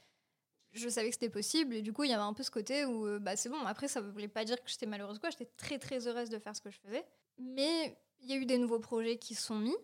[0.72, 1.74] je savais que c'était possible.
[1.74, 3.60] Et du coup, il y avait un peu ce côté où, euh, bah, c'est bon.
[3.66, 5.30] Après, ça ne voulait pas dire que j'étais malheureuse quoi.
[5.30, 7.04] J'étais très, très heureuse de faire ce que je faisais.
[7.38, 9.76] Mais il y a eu des nouveaux projets qui sont mis.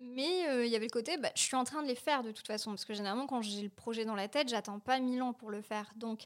[0.00, 2.22] Mais euh, il y avait le côté, bah, je suis en train de les faire
[2.22, 2.70] de toute façon.
[2.70, 5.50] Parce que généralement, quand j'ai le projet dans la tête, j'attends pas mille ans pour
[5.50, 5.92] le faire.
[5.96, 6.24] Donc,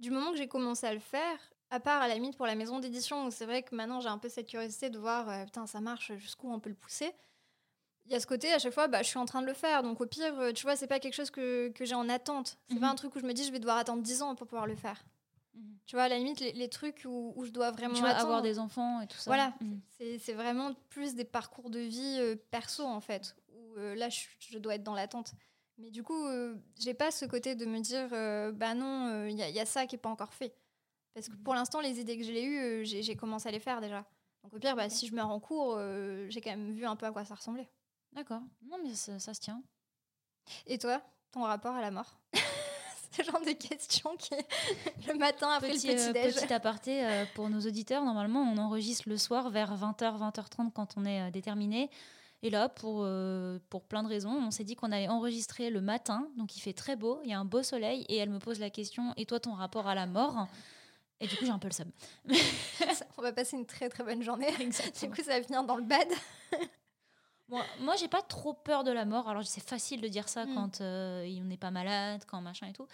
[0.00, 1.38] du moment que j'ai commencé à le faire,
[1.70, 4.08] à part à la limite pour la maison d'édition, où c'est vrai que maintenant j'ai
[4.08, 7.12] un peu cette curiosité de voir, euh, putain, ça marche, jusqu'où on peut le pousser.
[8.06, 9.54] Il y a ce côté, à chaque fois, bah, je suis en train de le
[9.54, 9.82] faire.
[9.82, 12.58] Donc, au pire, euh, tu vois, c'est pas quelque chose que, que j'ai en attente.
[12.68, 12.92] C'est pas Mhm.
[12.92, 14.74] un truc où je me dis, je vais devoir attendre 10 ans pour pouvoir le
[14.76, 15.02] faire.
[15.54, 15.78] Mhm.
[15.86, 18.42] Tu vois, à la limite, les, les trucs où, où je dois vraiment Tu avoir
[18.42, 19.30] des enfants et tout ça.
[19.30, 19.54] Voilà.
[19.60, 19.80] Mhm.
[19.96, 23.36] C'est c'est vraiment plus des parcours de vie euh, perso, en fait.
[23.54, 25.32] Où euh, là, je, je dois être dans l'attente.
[25.78, 28.08] Mais du coup, euh, j'ai pas ce côté de me dire,
[28.54, 30.54] bah non, il y, a- y a ça qui est pas encore fait.
[31.14, 34.04] Parce que pour l'instant, les idées que j'ai eues, j'ai commencé à les faire déjà.
[34.44, 35.76] Donc au pire, bah, si je meurs en cours,
[36.28, 37.68] j'ai quand même vu un peu à quoi ça ressemblait.
[38.14, 38.42] D'accord.
[38.70, 39.62] Non, mais ça, ça se tient.
[40.66, 41.02] Et toi,
[41.32, 42.18] ton rapport à la mort
[43.10, 44.34] C'est le genre de questions qui,
[45.06, 46.34] le matin après Petit, le euh, petit-déj.
[46.34, 50.94] petit aparté euh, pour nos auditeurs, normalement on enregistre le soir vers 20h, 20h30 quand
[50.96, 51.90] on est euh, déterminé.
[52.42, 55.80] Et là, pour, euh, pour plein de raisons, on s'est dit qu'on allait enregistrer le
[55.80, 58.40] matin, donc il fait très beau, il y a un beau soleil, et elle me
[58.40, 60.48] pose la question, et toi ton rapport à la mort?
[61.20, 61.90] Et du coup j'ai un peu le seum.
[63.16, 64.50] On va passer une très très bonne journée.
[64.58, 66.08] Du coup, ça va finir dans le bad.
[67.48, 70.46] Moi, moi j'ai pas trop peur de la mort, alors c'est facile de dire ça
[70.46, 70.54] Mm.
[70.54, 72.86] quand euh, on n'est pas malade, quand machin et tout.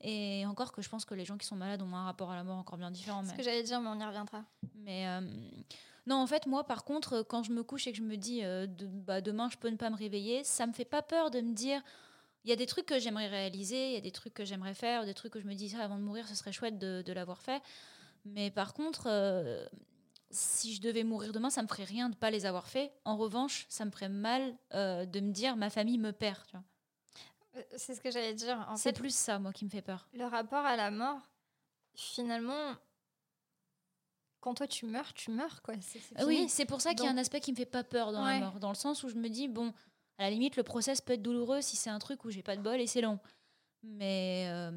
[0.00, 2.36] Et encore que je pense que les gens qui sont malades ont un rapport à
[2.36, 3.22] la mort encore bien différent.
[3.24, 4.44] C'est ce que j'allais dire, mais on y reviendra.
[4.74, 5.20] Mais euh,
[6.06, 8.42] non, en fait, moi, par contre, quand je me couche et que je me dis
[8.42, 11.30] euh, de- bah, demain, je peux ne pas me réveiller, ça me fait pas peur
[11.30, 11.80] de me dire.
[12.44, 14.74] Il y a des trucs que j'aimerais réaliser, il y a des trucs que j'aimerais
[14.74, 17.02] faire, des trucs que je me dis ah, avant de mourir, ce serait chouette de,
[17.06, 17.62] de l'avoir fait.
[18.24, 19.64] Mais par contre, euh,
[20.32, 22.92] si je devais mourir demain, ça me ferait rien de pas les avoir fait.
[23.04, 26.44] En revanche, ça me ferait mal euh, de me dire ma famille me perd.
[26.46, 26.64] tu vois.
[27.56, 28.66] Euh, C'est ce que j'allais dire.
[28.68, 30.08] En C'est fait, plus ça, moi, qui me fait peur.
[30.14, 31.20] le rapport à la mort,
[31.94, 32.74] finalement,
[34.40, 35.74] quand toi tu meurs, tu meurs, quoi.
[35.80, 37.66] C'est c'est Ah Oui, c'est pour ça qu'il y a un aspect qui me fait
[37.66, 38.40] pas peur dans Ouais.
[38.40, 39.72] la mort, dans le sens où je me dis bon,
[40.18, 42.56] à la limite le process peut être douloureux si c'est un truc où j'ai pas
[42.56, 43.18] de bol et c'est long.
[43.84, 44.70] Mais euh,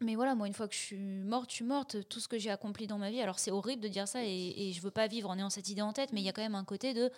[0.00, 2.08] mais voilà, moi une fois que je suis morte, je suis morte.
[2.08, 4.54] Tout ce que j'ai accompli dans ma vie, alors c'est horrible de dire ça et,
[4.68, 6.32] et je veux pas vivre en ayant cette idée en tête, mais il y a
[6.32, 7.10] quand même un côté de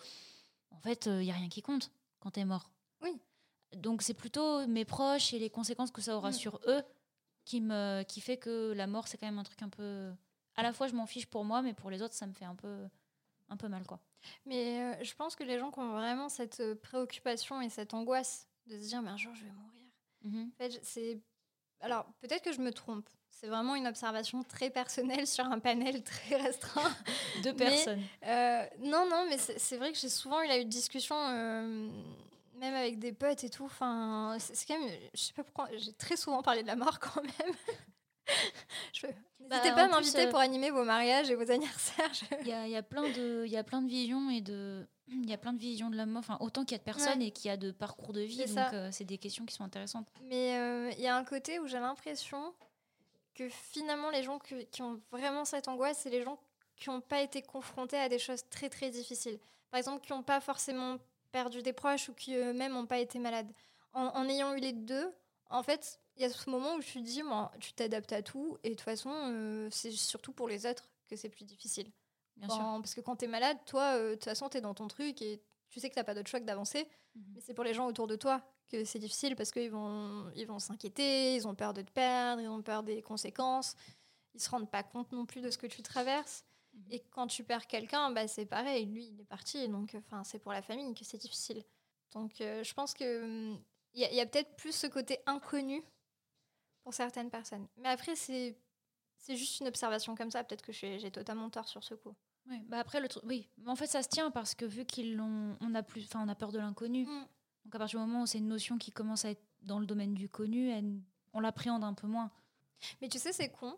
[0.70, 1.90] en fait il y a rien qui compte
[2.20, 2.70] quand t'es mort.
[3.02, 3.18] Oui.
[3.76, 6.34] Donc c'est plutôt mes proches et les conséquences que ça aura Mm.
[6.34, 6.82] sur eux
[7.44, 10.10] qui me qui fait que la mort c'est quand même un truc un peu
[10.56, 12.44] à la fois je m'en fiche pour moi mais pour les autres ça me fait
[12.44, 12.88] un peu
[13.48, 14.00] un peu mal quoi.
[14.44, 17.94] Mais euh, je pense que les gens qui ont vraiment cette euh, préoccupation et cette
[17.94, 19.86] angoisse de se dire, mais un jour je vais mourir.
[20.22, 20.50] Mhm.
[20.52, 21.20] En fait, c'est.
[21.80, 23.08] Alors, peut-être que je me trompe.
[23.30, 26.94] C'est vraiment une observation très personnelle sur un panel très restreint.
[27.42, 28.02] Deux Mais- personnes.
[28.26, 31.88] Euh, non, non, mais c'est vrai que j'ai souvent eu la discussion, euh,
[32.58, 33.64] même avec des potes et tout.
[33.64, 36.98] Enfin, c'est quand même, je sais pas pourquoi, j'ai très souvent parlé de la mort
[37.00, 37.54] quand même.
[38.92, 39.06] Je-
[39.40, 42.10] N'hésitez Bah, pas à m'inviter euh, pour animer vos mariages et vos anniversaires.
[42.14, 44.30] je- Il y a, il y a plein de, il y a plein de visions
[44.30, 46.20] et de, il y a plein de visions de la mort.
[46.20, 47.26] Enfin, autant qu'il y a de personnes Ouais.
[47.26, 48.42] et qu'il y a de parcours de vie.
[48.46, 50.06] C'est Donc, euh, c'est des questions qui sont intéressantes.
[50.24, 52.54] Mais euh, il y a un côté où j'ai l'impression
[53.34, 56.38] que finalement, les gens que- qui ont vraiment cette angoisse, c'est les gens
[56.76, 59.38] qui n'ont pas été confrontés à des choses très très difficiles.
[59.70, 60.98] Par exemple, qui n'ont pas forcément
[61.32, 63.50] perdu des proches ou qui eux-mêmes n'ont pas été malades.
[63.92, 65.12] En, en ayant eu les deux,
[65.48, 68.22] en fait, il y a ce moment où je me dis, moi, tu t'adaptes à
[68.22, 71.90] tout et de toute façon, euh, c'est surtout pour les autres que c'est plus difficile.
[72.40, 72.64] Bien Quand- sûr.
[72.82, 74.88] Parce que quand tu es malade, toi, euh, de toute façon, tu es dans ton
[74.88, 76.88] truc et tu sais que tu pas d'autre choix que d'avancer.
[77.14, 77.22] Mhm.
[77.34, 80.46] Mais c'est pour les gens autour de toi que c'est difficile parce qu'ils vont ils
[80.46, 83.76] vont s'inquiéter, ils ont peur de te perdre, ils ont peur des conséquences.
[84.34, 86.44] Ils se rendent pas compte non plus de ce que tu traverses.
[86.72, 86.84] Mhm.
[86.92, 88.86] Et quand tu perds quelqu'un, bah, c'est pareil.
[88.86, 89.68] Lui, il est parti.
[89.68, 91.62] Donc, enfin, c'est pour la famille que c'est difficile.
[92.12, 95.82] Donc, euh, je pense que hum, il y a, a peut-être plus ce côté inconnu
[96.82, 97.68] pour certaines personnes.
[97.76, 98.56] Mais après, c'est
[99.18, 100.42] c'est juste une observation comme ça.
[100.44, 102.14] Peut-être que j'ai totalement tort sur ce coup.
[102.50, 102.60] Oui.
[102.68, 103.48] Bah après le truc, oui.
[103.58, 106.20] Mais en fait, ça se tient parce que vu qu'ils l'ont, on a plus, enfin,
[106.24, 107.04] on a peur de l'inconnu.
[107.06, 107.26] Mm.
[107.64, 109.86] Donc à partir du moment où c'est une notion qui commence à être dans le
[109.86, 111.00] domaine du connu, elle-
[111.32, 112.30] on l'appréhende un peu moins.
[113.00, 113.76] Mais tu sais, c'est con.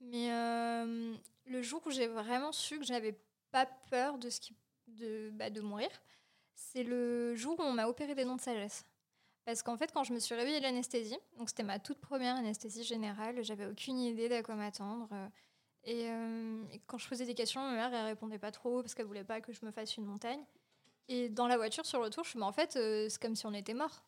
[0.00, 1.14] Mais euh,
[1.46, 3.18] le jour où j'ai vraiment su que je n'avais
[3.50, 4.54] pas peur de, ce qui,
[4.88, 5.88] de, bah, de mourir,
[6.54, 8.84] c'est le jour où on m'a opéré des dents de sagesse.
[9.44, 12.36] Parce qu'en fait, quand je me suis réveillée de l'anesthésie, donc c'était ma toute première
[12.36, 15.08] anesthésie générale, j'avais aucune idée d'à quoi m'attendre.
[15.84, 18.94] Et, euh, et quand je posais des questions, ma mère, elle répondait pas trop parce
[18.94, 20.44] qu'elle voulait pas que je me fasse une montagne.
[21.08, 23.20] Et dans la voiture, sur le retour, je me suis mais en fait, euh, c'est
[23.20, 24.04] comme si on était mort.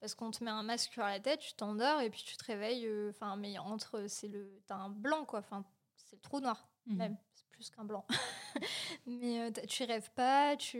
[0.00, 2.44] Parce qu'on te met un masque sur la tête, tu t'endors et puis tu te
[2.44, 2.86] réveilles.
[2.86, 5.40] euh, Enfin, mais entre, c'est le, t'as un blanc quoi.
[5.40, 5.64] Enfin,
[5.96, 6.96] c'est le trou noir Mhm.
[6.96, 7.16] même.
[7.34, 8.06] C'est plus qu'un blanc.
[9.06, 10.78] mais tu rêves pas, tu.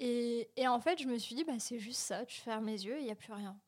[0.00, 2.24] Et, et en fait, je me suis dit, bah, c'est juste ça.
[2.26, 3.58] Tu fermes les yeux et il y a plus rien.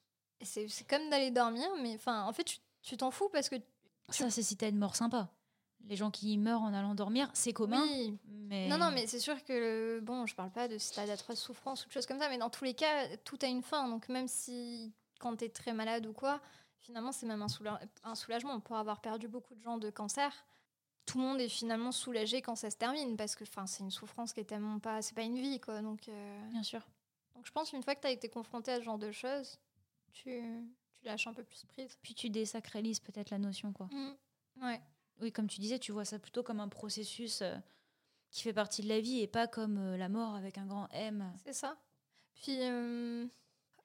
[0.42, 3.56] C'est c'est comme d'aller dormir, mais enfin, en fait, tu- tu t'en fous parce que
[4.08, 5.28] Ça, c'est si t'as une mort sympa.
[5.88, 7.82] Les gens qui meurent en allant dormir, c'est commun.
[7.82, 8.68] oui, Mais...
[8.68, 11.38] Non, non, mais c'est sûr que, le- bon, je parle pas de si t'as d'atroces
[11.40, 13.88] souffrances ou de choses comme ça, mais dans tous les cas, tout a une fin.
[13.88, 16.40] Donc même si, quand t'es très malade ou quoi,
[16.80, 18.58] finalement, c'est même un, soula- un soulagement.
[18.60, 20.32] Pour avoir perdu beaucoup de gens de cancer,
[21.04, 24.32] tout le monde est finalement soulagé quand ça se termine, parce que c'est une souffrance
[24.32, 25.02] qui est tellement pas...
[25.02, 25.82] C'est pas une vie, quoi.
[25.82, 26.80] Donc, euh, Bien sûr.
[27.36, 29.56] donc je pense qu'une fois que t'as été confronté à ce genre de choses,
[30.12, 30.66] tu,
[30.98, 31.96] tu lâches un peu plus prise.
[32.02, 33.88] Puis tu désacralises peut-être la notion, quoi.
[34.62, 34.80] Ouais.
[35.20, 37.54] Oui, comme tu disais, tu vois ça plutôt comme un processus euh,
[38.30, 40.88] qui fait partie de la vie et pas comme euh, la mort avec un grand
[40.92, 41.32] M.
[41.44, 41.78] C'est ça.
[42.34, 43.26] Puis, euh,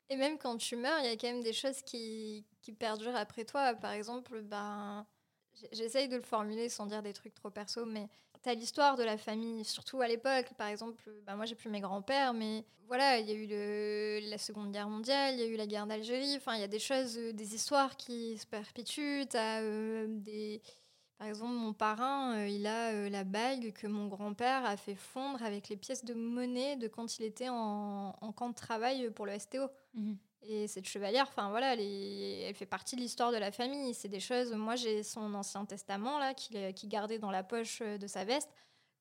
[0.10, 3.16] et même quand tu meurs, il y a quand même des choses qui, qui perdurent
[3.16, 3.74] après toi.
[3.76, 5.06] Par exemple, ben,
[5.72, 8.10] j'essaye de le formuler sans dire des trucs trop perso, mais
[8.44, 10.54] tu as l'histoire de la famille, surtout à l'époque.
[10.58, 14.38] Par exemple, ben, moi j'ai plus mes grands-pères, mais voilà, il y a eu la
[14.38, 16.36] Seconde Guerre mondiale, il y a eu la guerre d'Algérie.
[16.38, 19.26] Enfin, il y a des choses, euh, des histoires qui se perpétuent.
[19.30, 19.38] Tu
[20.22, 20.62] des.
[21.18, 24.96] Par exemple, mon parrain, euh, il a euh, la bague que mon grand-père a fait
[24.96, 29.12] fondre avec les pièces de monnaie de quand il était en, en camp de travail
[29.12, 29.70] pour le STO.
[29.94, 30.18] Mhm.
[30.44, 33.94] Et cette chevalière, enfin voilà, elle, fait partie de l'histoire de la famille.
[33.94, 34.54] C'est des choses.
[34.54, 38.50] Moi, j'ai son ancien testament là, qu'il gardait dans la poche euh, de sa veste,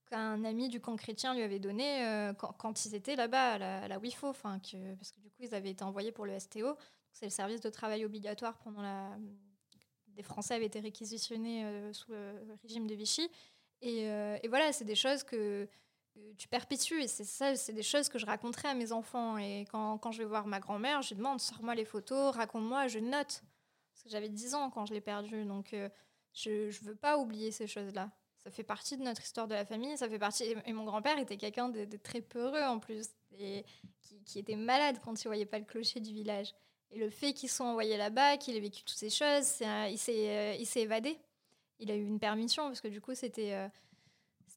[0.06, 3.88] qu'un ami du camp chrétien lui avait donné euh, quand, ils étaient là-bas à la,
[3.88, 4.60] la WIFO, enfin
[4.98, 6.76] parce que du coup ils avaient été envoyés pour le STO.
[7.12, 9.16] C'est le service de travail obligatoire pendant la.
[10.08, 13.30] Des Français avaient été réquisitionnés euh, sous le régime de Vichy.
[13.80, 14.06] Et,
[14.48, 15.66] voilà, c'est des choses que
[16.38, 17.02] tu perpétues.
[17.02, 19.38] Et c'est ça, c'est des choses que je raconterai à mes enfants.
[19.38, 22.88] Et quand, quand je vais voir ma grand-mère, je lui demande sors-moi les photos, raconte-moi,
[22.88, 23.42] je note.
[23.92, 25.44] Parce que j'avais 10 ans quand je l'ai perdue.
[25.44, 25.88] Donc euh,
[26.32, 28.10] je ne veux pas oublier ces choses-là.
[28.42, 29.96] Ça fait partie de notre histoire de la famille.
[29.98, 30.44] Ça fait partie.
[30.64, 33.08] Et, mon grand-père était quelqu'un de, très peureux en plus.
[33.38, 33.64] Et
[34.00, 36.54] qui, qui était malade quand il voyait pas le clocher du village.
[36.90, 39.98] Et le fait qu'ils soient envoyés là-bas, qu'il ait vécu toutes ces choses, un- il
[39.98, 41.18] s'est euh, il s'est évadé.
[41.78, 43.52] Il a eu une permission parce que du coup, c'était.
[43.54, 43.68] euh,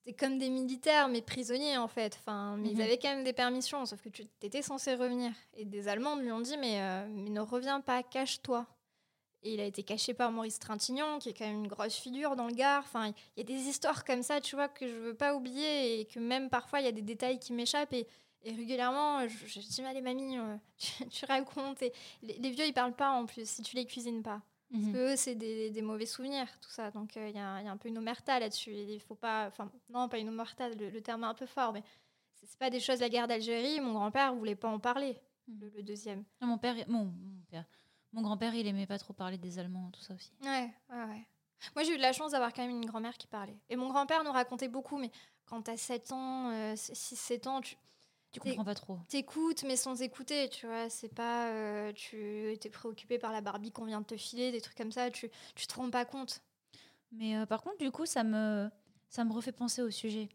[0.06, 2.18] c'était comme des militaires, mais prisonniers en fait.
[2.20, 2.76] Enfin, mais Mhm.
[2.76, 5.32] ils avaient quand même des permissions, sauf que tu étais censé revenir.
[5.56, 8.66] Et des Allemands lui ont dit mais, euh, mais ne reviens pas, cache-toi.
[9.46, 12.36] Et il a été caché par Maurice Trintignant, qui est quand même une grosse figure
[12.38, 12.84] dans le Gard.
[12.86, 16.00] Enfin, il y a des histoires comme ça, tu vois, que je veux pas oublier
[16.00, 17.92] et que même parfois il y a des détails qui m'échappent.
[17.94, 18.08] Et,
[18.46, 21.82] et régulièrement, je, je dis mais allez mamie, euh, tu, tu racontes.
[21.82, 24.42] Et les, les vieux ils parlent pas en plus si tu les cuisines pas.
[24.74, 24.92] Parce Mhm.
[24.94, 26.90] que c'est des, des mauvais souvenirs, tout ça.
[26.92, 28.74] Donc, il y, a il y a un peu une omerta là-dessus.
[28.74, 29.46] Il faut pas.
[29.48, 31.84] Enfin, non, pas une omerta, le, le terme est un peu fort, mais
[32.34, 33.00] c'est pas des choses.
[33.00, 35.16] La guerre d'Algérie, mon grand-père voulait pas en parler,
[35.48, 35.60] Mhm.
[35.62, 36.24] le, le deuxième.
[36.42, 37.66] Non, Mon père, mon, mon père,
[38.14, 40.32] mon grand-père, il aimait pas trop parler des Allemands, tout ça aussi.
[40.42, 41.28] Ouais, ouais, ouais.
[41.76, 43.58] Moi, j'ai eu de la chance d'avoir quand même une grand-mère qui parlait.
[43.70, 45.12] Et mon grand-père nous racontait beaucoup, mais
[45.46, 47.76] quand t'as 7 ans, 6-7 ans, tu
[48.34, 48.98] Tu T'es- comprends pas trop.
[49.08, 50.90] t'écoutes, mais sans écouter, tu vois.
[50.90, 51.50] C'est pas.
[51.52, 54.92] euh, tu es préoccupé par la Barbie qu'on vient de te filer, des trucs comme
[54.92, 56.42] ça, tu, tu te rends pas compte.
[57.12, 58.70] Mais euh, par contre, du coup, ça me,
[59.08, 60.28] ça me refait penser au sujet.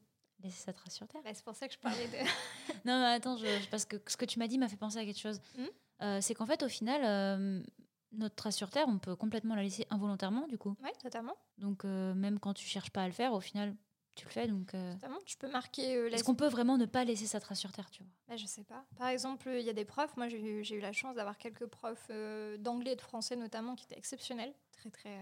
[0.44, 1.20] Laisser sa trace sur Terre.
[1.24, 2.16] Bah, c'est pour ça que je parlais de.
[2.84, 4.98] Non, mais attends, je- je- parce que ce que tu m'as dit m'a fait penser
[4.98, 5.40] à quelque chose.
[5.56, 5.68] Mhm.
[6.02, 7.64] Euh, c'est qu'en fait, au final,
[8.12, 10.76] notre trace sur Terre, on peut complètement la laisser involontairement, du coup.
[10.84, 11.34] ouais, totalement.
[11.58, 13.74] Donc, même quand tu cherches pas à le faire, au final,
[14.18, 14.48] tu le fais.
[14.48, 14.94] Donc, euh.
[15.24, 17.72] Tu peux marquer euh, la est-ce qu'on peut vraiment ne pas laisser sa trace sur
[17.72, 18.12] Terre, tu vois?
[18.28, 18.84] Bah, je sais pas.
[18.96, 20.16] Par exemple, il y a des profs.
[20.16, 23.84] Moi, j'ai eu, la chance d'avoir quelques profs euh, d'anglais et de français notamment qui
[23.84, 25.20] étaient exceptionnels, très très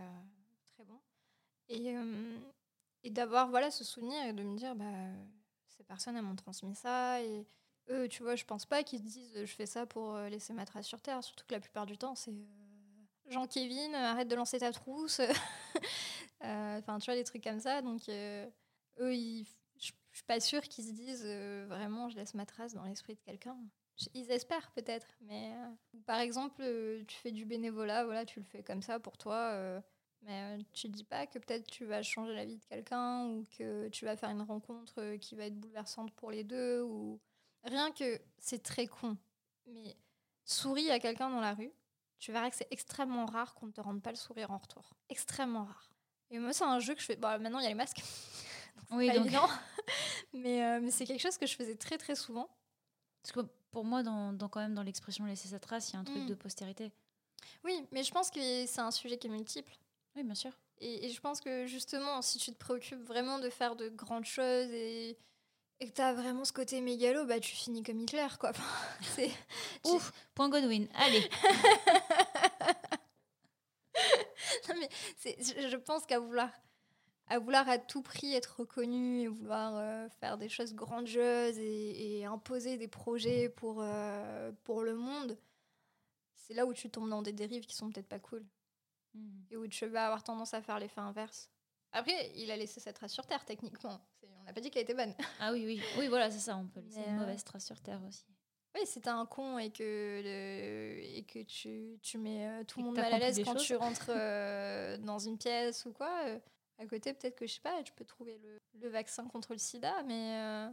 [0.65, 1.01] très bons.
[1.69, 1.95] Et,
[3.03, 4.85] et d'avoir voilà ce souvenir et de me dire bah
[5.77, 7.47] ces personnes elles m'ont transmis ça et
[7.91, 10.65] eux, tu vois, je pense pas qu'ils se disent je fais ça pour laisser ma
[10.65, 11.23] trace sur terre.
[11.23, 12.33] Surtout que la plupart du temps, c'est
[13.29, 15.21] Jean-Kévin, arrête de lancer ta trousse.
[16.41, 17.83] Enfin, tu vois, des trucs comme ça.
[17.83, 18.09] Donc,
[18.99, 22.73] eux, je je suis pas sûre qu'ils se disent euh, vraiment je laisse ma trace
[22.73, 23.55] dans l'esprit de quelqu'un.
[24.15, 28.47] Ils espèrent peut-être, mais euh, par exemple, euh, tu fais du bénévolat, voilà, tu le
[28.47, 29.83] fais comme ça pour toi,
[30.23, 33.89] mais tu dis pas que peut-être tu vas changer la vie de quelqu'un ou que
[33.89, 37.21] tu vas faire une rencontre qui va être bouleversante pour les deux ou
[37.65, 39.19] rien que c'est très con,
[39.67, 39.99] mais
[40.47, 41.73] souris à quelqu'un dans la rue,
[42.19, 44.95] tu verras que c'est extrêmement rare qu'on ne te rende pas le sourire en retour,
[45.11, 45.91] extrêmement rare.
[46.31, 47.17] Et moi, c'est un jeu que je fais.
[47.17, 48.03] Bon, maintenant, il y a les masques.
[48.91, 49.49] Oui, donc, évident.
[50.33, 52.49] mais, euh, mais c'est quelque chose que je faisais très très souvent.
[53.23, 55.97] parce que pour moi, dans, dans- quand même dans l'expression laisser sa trace, il y
[55.97, 56.27] a un truc Mm.
[56.27, 56.93] de postérité.
[57.65, 59.73] Oui, mais je pense que c'est un sujet qui est multiple.
[60.15, 60.53] Oui, bien sûr.
[60.79, 64.25] Et, et je pense que justement, si tu te préoccupes vraiment de faire de grandes
[64.25, 65.19] choses et,
[65.81, 68.53] et que tu as vraiment ce côté mégalo, bah tu finis comme Hitler, quoi.
[69.15, 69.31] C'est-
[69.85, 70.87] Ouf, point Godwin.
[70.95, 71.29] Allez.
[74.69, 74.89] Non, mais
[75.71, 76.51] je pense qu'à vouloir,
[77.29, 82.19] à vouloir à tout prix être reconnu et vouloir euh, faire des choses grandioses et,
[82.21, 85.37] et imposer des projets pour, euh, pour le monde,
[86.35, 88.45] c'est là où tu tombes dans des dérives qui sont peut-être pas cool
[89.15, 89.47] Mhm.
[89.51, 91.49] et où tu vas avoir tendance à faire l'effet inverse.
[91.93, 93.99] Après, il a laissé cette trace sur Terre, techniquement.
[94.41, 95.15] On n'a pas dit qu'elle était bonne.
[95.41, 95.81] Ah oui, oui.
[95.99, 96.57] Oui, voilà, c'est ça.
[96.57, 98.27] On peut laisser une euh, mauvaise trace sur Terre aussi.
[98.75, 102.85] Oui, si t'es un con et que, le- et que tu, tu mets tout le
[102.87, 103.63] monde mal à l'aise quand choses.
[103.67, 104.11] tu rentres
[105.03, 106.13] dans une pièce ou quoi,
[106.79, 109.59] à côté, peut-être que, je sais pas, tu peux trouver le, le vaccin contre le
[109.59, 110.69] sida, mais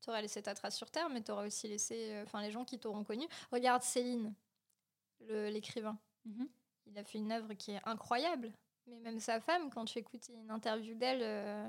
[0.00, 2.64] tu auras laissé ta trace sur Terre, mais tu auras aussi laissé euh, les gens
[2.64, 3.26] qui t'auront connu.
[3.50, 4.34] Regarde Céline,
[5.20, 5.98] l'écrivain.
[6.24, 6.48] Mhm.
[6.86, 8.52] Il a fait une œuvre qui est incroyable.
[8.86, 11.68] Mais même sa femme, quand tu écoutes une interview d'elle, euh,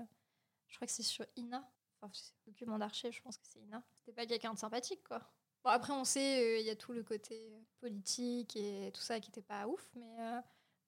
[0.68, 1.68] je crois que c'est sur Ina.
[2.00, 3.84] Enfin, c'est le document d'Archer, je pense que c'est Ina.
[3.96, 5.20] C'était pas quelqu'un de sympathique, quoi.
[5.64, 9.02] Bon, après, on sait, euh, il y a tout le côté euh, politique et tout
[9.02, 10.40] ça qui était pas ouf, mais, euh,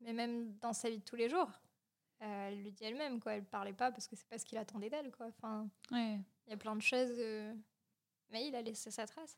[0.02, 1.50] mais même dans sa vie de tous les jours,
[2.22, 3.34] euh, elle le dit elle-même, quoi.
[3.34, 5.28] Elle parlait pas parce que c'est pas ce qu'il attendait d'elle, quoi.
[5.28, 6.20] Enfin, Ouais.
[6.48, 7.10] il y a plein de choses.
[7.18, 7.54] euh,
[8.32, 9.38] Mais il a laissé sa trace.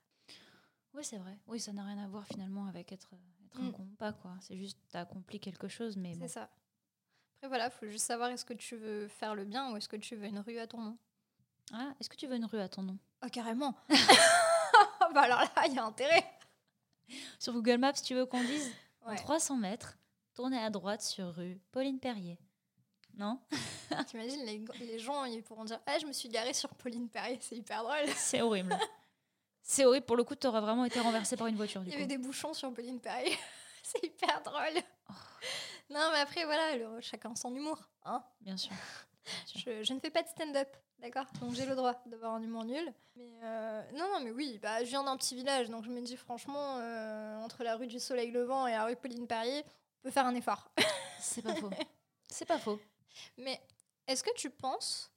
[0.94, 1.38] Oui, c'est vrai.
[1.48, 3.13] Oui, ça n'a rien à voir finalement avec être,
[3.46, 3.72] être un Mm.
[3.72, 4.36] con ou pas, quoi.
[4.41, 6.28] C'est juste, t'as accompli quelque chose, mais C'est bon.
[6.28, 6.50] ça.
[7.38, 9.96] Après, voilà, faut juste savoir est-ce que tu veux faire le bien ou est-ce que
[9.96, 10.98] tu veux une rue à ton nom?
[11.74, 12.98] Ah, est-ce que tu veux une rue à ton nom?
[13.22, 13.74] Ah, carrément
[15.13, 16.24] Bah alors là, il y a intérêt
[17.39, 18.72] Sur Google Maps, tu veux qu'on dise?
[19.02, 19.15] En Ouais.
[19.15, 19.98] 300 mètres,
[20.34, 22.38] tournez à droite sur rue Pauline Perrier.
[23.17, 23.39] Non
[24.08, 27.38] T'imagines, les, les gens, ils pourront dire Ah, je me suis garée sur Pauline Perrier,
[27.41, 28.08] c'est hyper drôle.
[28.15, 28.78] C'est horrible.
[29.63, 30.06] C'est horrible.
[30.06, 31.97] Pour le coup, t'aurais vraiment été renversé par une voiture, du Il y coup.
[32.00, 33.38] avait des bouchons sur Pauline Perrier.
[33.84, 34.82] c'est hyper drôle.
[35.10, 35.13] Oh.
[35.89, 37.78] Non, mais après, voilà, le- chacun son humour.
[38.06, 38.71] Hein Bien sûr.
[39.56, 40.69] je, je ne fais pas de stand-up,
[41.00, 41.26] d'accord?
[41.41, 42.91] Donc j'ai le droit d'avoir un humour nul.
[43.17, 46.02] Mais euh, non, non, mais oui, bah, je viens d'un petit village, donc je me
[46.02, 49.63] dis franchement, euh, entre la rue du Soleil Levant et la rue Pauline Perrier,
[50.00, 50.71] on peut faire un effort.
[51.19, 51.69] C'est pas faux.
[52.30, 52.80] C'est pas faux.
[53.38, 53.62] Mais
[54.08, 55.12] est-ce que tu penses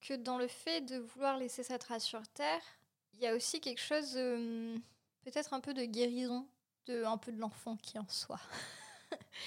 [0.00, 2.62] que dans le fait de vouloir laisser sa trace sur Terre,
[3.14, 4.76] il y a aussi quelque chose, euh,
[5.22, 6.48] peut-être un peu de guérison,
[6.86, 8.40] de, un peu de l'enfant qui en soi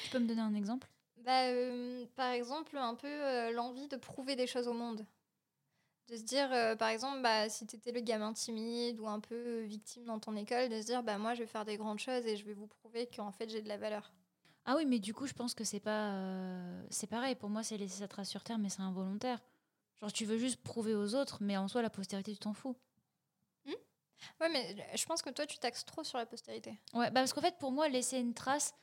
[0.02, 0.88] Tu peux me donner un exemple?
[1.18, 5.06] Bah, euh, Par exemple, un peu euh, l'envie de prouver des choses au monde.
[6.08, 9.62] De se dire, par exemple, bah, si tu étais le gamin timide ou un peu
[9.62, 12.26] victime dans ton école, de se dire, bah, moi, je vais faire des grandes choses
[12.26, 14.12] et je vais vous prouver qu'en fait, j'ai de la valeur.
[14.66, 16.12] Ah oui, mais du coup, je pense que c'est pas.
[16.14, 17.36] euh, C'est pareil.
[17.36, 19.40] Pour moi, c'est laisser sa trace sur Terre, mais c'est involontaire.
[20.00, 22.76] Genre, tu veux juste prouver aux autres, mais en soi, la postérité, tu t'en fous.
[24.40, 26.72] Ouais, mais je pense que toi, tu taxes trop sur la postérité.
[26.94, 28.74] Ouais, bah parce qu'en fait, pour moi, laisser une trace,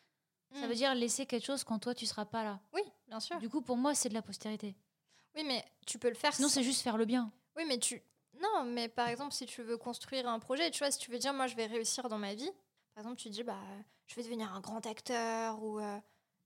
[0.53, 2.61] ça veut dire laisser quelque chose quand toi, tu seras pas là.
[2.75, 3.39] Oui, bien sûr.
[3.39, 4.77] Du coup, pour moi, c'est de la postérité.
[5.35, 7.33] Oui, mais tu peux le faire Sinon, sans- c'est juste faire le bien.
[7.57, 8.03] Oui, mais tu.
[8.41, 11.19] Non, mais par exemple, si tu veux construire un projet, tu vois, si tu veux
[11.19, 12.51] dire, moi, je vais réussir dans ma vie,
[12.95, 13.61] par exemple, tu dis, bah,
[14.07, 15.99] je vais devenir un grand acteur, ou euh,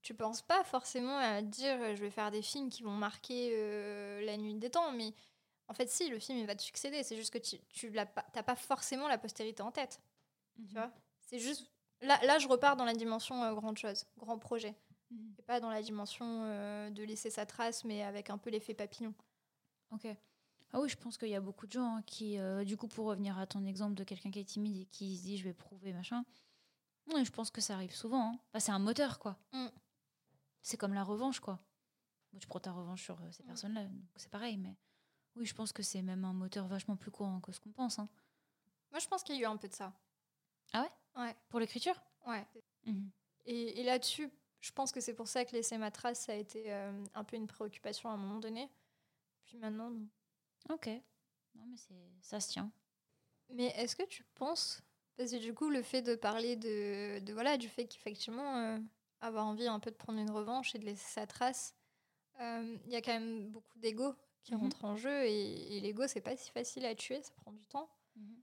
[0.02, 3.50] tu penses pas forcément à dire, euh, je vais faire des films qui vont marquer
[3.54, 5.14] euh, la nuit des temps, mais
[5.68, 8.06] en fait, si, le film, il va te succéder, c'est juste que tu, tu l'as
[8.06, 10.00] pas, t'as pas forcément la postérité en tête,
[10.68, 10.90] tu vois.
[11.22, 11.70] C'est juste.
[12.02, 14.74] Là, là, je repars dans la dimension euh, grande chose, grand projet,
[15.10, 15.34] Mhm.
[15.38, 16.44] et pas dans la dimension
[16.90, 19.14] de laisser sa trace, mais avec un peu l'effet papillon.
[19.92, 20.06] Ok.
[20.76, 22.88] Ah oui, je pense qu'il y a beaucoup de gens hein, qui, euh, du coup,
[22.88, 25.44] pour revenir à ton exemple de quelqu'un qui est timide et qui se dit je
[25.44, 26.24] vais prouver machin,
[27.12, 28.32] ouais, je pense que ça arrive souvent.
[28.32, 28.38] hein.
[28.52, 29.38] Bah, c'est un moteur, quoi.
[29.52, 29.66] Mm.
[30.62, 31.60] C'est comme la revanche, quoi.
[32.32, 33.46] Bon, tu prends ta revanche sur euh, ces Mm.
[33.46, 34.76] personnes-là, donc c'est pareil, mais
[35.36, 38.00] oui, je pense que c'est même un moteur vachement plus courant que ce qu'on pense.
[38.00, 38.08] hein.
[38.90, 39.92] Moi, je pense qu'il y a eu un peu de ça.
[41.48, 42.02] Pour l'écriture?
[42.26, 42.44] Ouais.
[42.84, 43.10] Mhm.
[43.44, 44.28] Et, et là-dessus,
[44.60, 47.22] je pense que c'est pour ça que laisser ma trace, ça a été euh, un
[47.22, 48.68] peu une préoccupation à un moment donné.
[49.44, 50.08] Puis maintenant, non.
[50.70, 50.88] Ok.
[51.54, 52.70] Non, mais c'est ça se tient.
[53.50, 54.82] Mais est-ce que tu penses,
[55.16, 58.78] parce que du coup, le fait de parler de, de voilà, du fait qu'effectivement, euh,
[59.20, 61.74] avoir envie un peu de prendre une revanche et de laisser sa trace,
[62.40, 64.60] euh, il y a quand même beaucoup d'ego qui Mhm.
[64.60, 67.66] rentre en jeu et, et l'ego, c'est pas si facile à tuer, ça prend du
[67.66, 67.88] temps.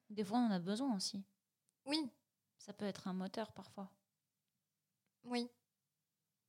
[0.09, 1.23] Des fois, on en a besoin aussi.
[1.85, 2.11] Oui,
[2.59, 3.91] Ça peut être un moteur parfois.
[5.23, 5.49] oui.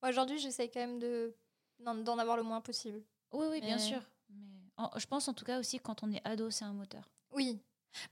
[0.03, 1.35] Aujourd'hui, j'essaie quand même de
[1.81, 3.03] d'en avoir le moins possible.
[3.33, 4.03] Oui, oui, bien sûr.
[4.77, 7.09] En- je pense en tout cas aussi quand on est ado, c'est un moteur.
[7.33, 7.61] Oui.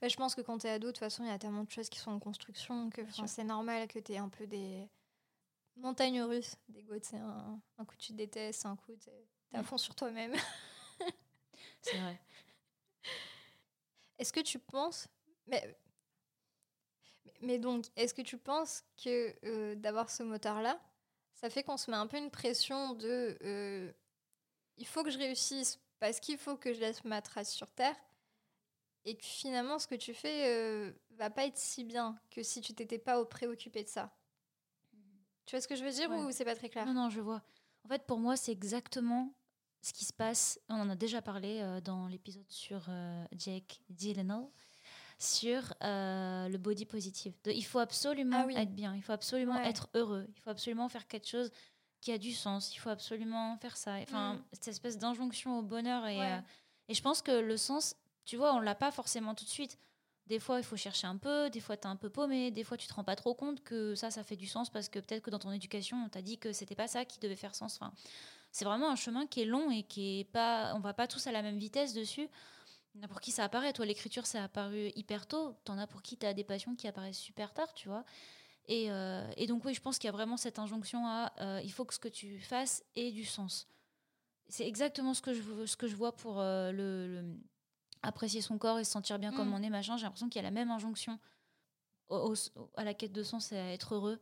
[0.01, 1.65] Bah, je pense que quand tu es ado, de toute façon, il y a tellement
[1.65, 4.47] de choses qui sont en construction que enfin, c'est normal que tu aies un peu
[4.47, 4.89] des
[5.77, 6.95] montagnes russes d'ego.
[7.03, 9.27] C'est un, un coup, tu te détestes, un coup, tu es
[9.59, 10.35] à fond sur toi-même.
[11.83, 12.21] C'est vrai.
[14.19, 15.09] Est-ce que tu penses.
[15.47, 15.77] Mais,
[17.41, 20.81] mais donc, est-ce que tu penses que euh, d'avoir ce moteur-là,
[21.35, 23.93] ça fait qu'on se met un peu une pression de euh,
[24.79, 27.97] il faut que je réussisse parce qu'il faut que je laisse ma trace sur Terre.
[29.07, 32.61] Et que finalement, ce que tu fais euh, va pas être si bien que si
[32.61, 34.15] tu t'étais pas préoccupé de ça.
[35.47, 36.85] Tu vois ce que je veux dire ou c'est pas très clair?
[36.85, 37.43] Non, non, je vois.
[37.85, 39.33] En fait, pour moi, c'est exactement
[39.81, 40.61] ce qui se passe.
[40.69, 44.49] On en a déjà parlé euh, dans l'épisode sur euh, Jake Gyllenhaal
[45.19, 47.35] sur le body positive.
[47.45, 51.07] il faut absolument ah être bien, il faut absolument être heureux, il faut absolument faire
[51.07, 51.51] quelque chose
[52.01, 53.95] qui a du sens, il faut absolument faire ça.
[54.03, 54.43] Enfin, mm.
[54.53, 56.07] cette espèce d'injonction au bonheur.
[56.07, 56.39] Et, euh,
[56.89, 59.79] et je pense que le sens, tu vois, on l'a pas forcément tout de suite.
[60.27, 62.63] Des fois, il faut chercher un peu, des fois, tu es un peu paumé, des
[62.63, 65.01] fois, tu te rends pas trop compte que ça, ça fait du sens parce que
[65.01, 67.55] peut-être que dans ton éducation, on t'a dit que c'était pas ça qui devait faire
[67.55, 67.79] sens.
[67.81, 67.93] Enfin,
[68.53, 70.73] c'est vraiment un chemin qui est long et qui est pas.
[70.75, 72.29] On va pas tous à la même vitesse dessus.
[72.95, 73.73] Il y en a pour qui ça apparaît.
[73.73, 75.57] Toi, l'écriture, ça a apparu hyper tôt.
[75.65, 78.05] T'en as pour qui tu as des passions qui apparaissent super tard, tu vois.
[78.71, 81.73] Euh, et, donc oui, je pense qu'il y a vraiment cette injonction à euh, il
[81.73, 83.67] faut que ce que tu fasses ait du sens.
[84.49, 87.37] C'est exactement ce que je, ce que je vois pour euh, le,
[88.03, 89.55] apprécier son corps et se sentir bien comme mm.
[89.55, 89.97] on est, machin.
[89.97, 91.19] J'ai l'impression qu'il y a la même injonction
[92.77, 94.21] à la quête de sens et à être heureux.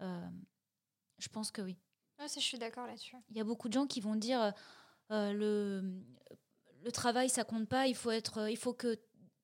[0.00, 1.78] je pense que oui.
[2.18, 3.16] Ah, je suis d'accord là-dessus.
[3.30, 4.52] Il y a beaucoup de gens qui vont dire
[5.10, 6.02] le,
[6.82, 8.98] le travail, ça compte pas, il faut, être, il faut qu'il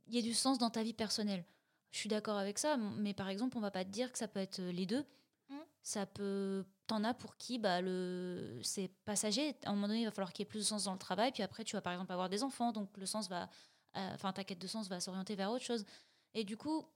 [0.09, 1.47] y ait du sens dans ta vie personnelle.
[1.93, 4.27] Je suis d'accord avec ça, mais par exemple, on va pas te dire que ça
[4.27, 5.05] peut être euh, les deux.
[5.51, 5.57] Mmh.
[5.83, 6.65] Ça peut.
[6.87, 8.59] T'en as pour qui bah, le...
[8.63, 9.55] c'est passager.
[9.65, 10.99] À un moment donné, il va falloir qu'il y ait plus de sens dans le
[10.99, 11.33] travail.
[11.33, 12.73] Puis après, tu vas par exemple avoir des enfants.
[12.73, 13.49] Donc le sens va.
[13.97, 15.85] Euh, enfin, ta quête de sens va s'orienter vers autre chose.
[16.33, 16.87] Et du coup,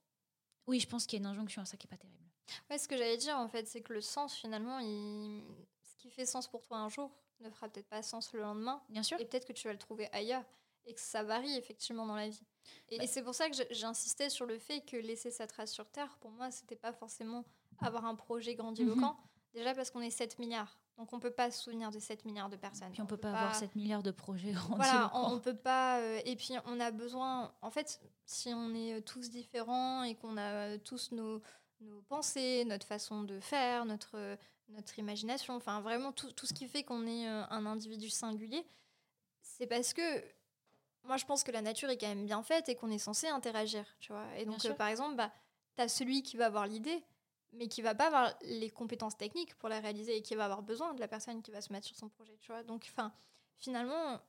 [0.67, 2.25] oui, je pense qu'il y a une injonction à ça qui est pas terrible.
[2.71, 5.43] Ouais, ce que j'allais dire, en fait, c'est que le sens, finalement, il...
[5.83, 8.83] ce qui fait sens pour toi un jour ne fera peut-être pas sens le lendemain.
[8.89, 9.21] Bien sûr.
[9.21, 10.45] Et peut-être que tu vas le trouver ailleurs.
[10.87, 12.47] Et que ça varie effectivement dans la vie.
[12.89, 15.89] Et, bah c'est pour ça que j'insistais sur le fait que laisser sa trace sur
[15.89, 17.45] Terre, pour moi, c'était pas forcément
[17.81, 19.13] avoir un projet grandiloquent.
[19.13, 19.55] Mhm.
[19.55, 20.79] Déjà parce qu'on est 7 milliards.
[20.99, 22.91] Donc on peut pas se souvenir de 7 milliards de personnes.
[22.93, 24.77] Puis on, peut, pas avoir 7 milliards de projets grandiloquents.
[24.77, 26.01] Voilà, on, peut pas.
[26.01, 27.53] Euh, et puis on a besoin.
[27.61, 31.43] En fait, si on est euh, tous différents et qu'on a euh, tous nos,
[31.81, 36.67] nos, pensées, notre façon de faire, notre, notre imagination, enfin vraiment tout, tout ce qui
[36.67, 38.67] fait qu'on est un individu singulier,
[39.43, 40.03] c'est parce que
[41.07, 43.29] moi, je pense que la nature est quand même bien faite et qu'on est censé
[43.29, 44.27] interagir, tu vois.
[44.37, 45.33] Et donc, euh, par exemple, bah,
[45.77, 47.05] tu as celui qui va avoir l'idée,
[47.53, 50.63] mais qui va pas avoir les compétences techniques pour la réaliser et qui va avoir
[50.63, 52.63] besoin de la personne qui va se mettre sur son projet, tu vois.
[52.63, 53.13] Donc, enfin,
[53.59, 54.21] finalement,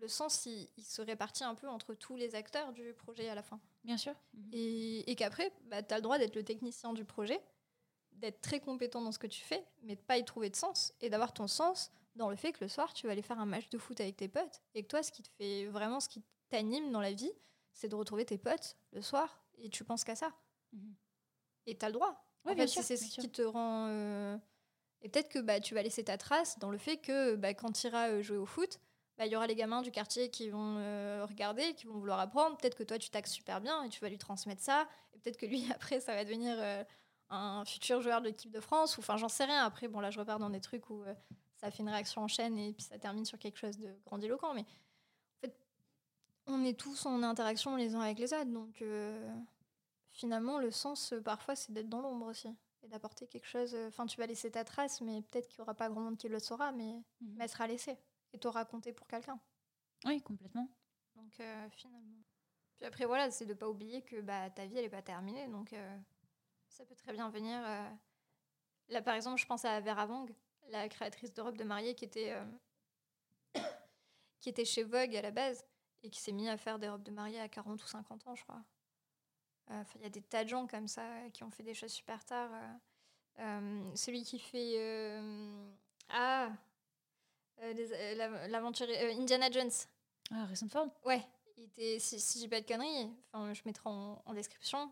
[0.00, 3.42] le sens, il, se répartit un peu entre tous les acteurs du projet à la
[3.42, 3.60] fin.
[3.84, 4.14] Bien sûr.
[4.52, 7.40] Et, qu'après, bah, tu as le droit d'être le technicien du projet,
[8.12, 10.94] d'être très compétent dans ce que tu fais, mais de pas y trouver de sens
[11.00, 13.46] et d'avoir ton sens dans le fait que le soir, tu vas aller faire un
[13.46, 16.08] match de foot avec tes potes et que toi, ce qui te fait vraiment, ce
[16.08, 17.32] qui t'anime dans la vie,
[17.72, 20.32] c'est de retrouver tes potes le soir et tu penses qu'à ça.
[20.72, 20.94] Mhm.
[21.66, 22.24] Et tu as le droit.
[22.44, 23.86] en fait, c'est ce qui te rend.
[23.88, 24.36] Euh,
[25.00, 27.72] et peut-être que bah, tu vas laisser ta trace dans le fait que bah, quand
[27.72, 28.80] tu iras euh, jouer au foot,
[29.16, 32.18] bah, il y aura les gamins du quartier qui vont euh, regarder, qui vont vouloir
[32.20, 32.56] apprendre.
[32.56, 34.88] Peut-être que toi, tu taxes super bien et tu vas lui transmettre ça.
[35.14, 36.56] Et peut-être que lui, après, ça va devenir
[37.30, 38.98] un futur joueur de l'équipe de France.
[38.98, 39.64] Enfin, j'en sais rien.
[39.64, 41.04] Après, bon, là, je repars dans des trucs où
[41.62, 44.52] ça fait une réaction en chaîne et puis ça termine sur quelque chose de grandiloquent.
[44.52, 45.56] Mais en fait,
[46.46, 48.50] on est tous en interaction les uns avec les autres.
[48.50, 49.32] Donc euh,
[50.10, 52.48] finalement, le sens, euh, parfois, c'est d'être dans l'ombre aussi.
[52.82, 53.76] Et d'apporter quelque chose.
[53.76, 56.18] Euh, enfin, tu vas laisser ta trace, mais peut-être qu'il n'y aura pas grand monde
[56.18, 57.40] qui le saura, mais, mhm.
[57.40, 57.96] elle sera laissée.
[58.32, 59.38] Et t'auras compté pour quelqu'un.
[60.04, 60.68] Oui, complètement.
[61.14, 62.24] Donc finalement.
[62.76, 65.02] Puis après, voilà, c'est de ne pas oublier que bah, ta vie, elle n'est pas
[65.02, 65.46] terminée.
[65.46, 65.72] Donc
[66.66, 67.62] ça peut très bien venir.
[68.88, 70.34] Là, par exemple, je pense à Vera Wang
[70.70, 73.60] la créatrice de robes de mariée qui était, euh,
[74.40, 75.64] qui était chez Vogue à la base
[76.02, 78.34] et qui s'est mis à faire des robes de mariée à 40 ou 50 ans,
[78.34, 78.62] je crois.
[79.70, 81.92] Euh, il y a des tas de gens comme ça qui ont fait des choses
[81.92, 82.50] super tard.
[83.38, 85.20] Euh, celui qui fait.
[86.08, 86.50] ah
[88.48, 88.88] L'aventure.
[88.88, 89.70] Indiana Jones.
[90.30, 90.88] Ah, Harrison Ford?
[91.04, 91.22] Ouais.
[91.56, 94.90] Il était, si, si j'ai pas de conneries, enfin, je mettrai en, en description.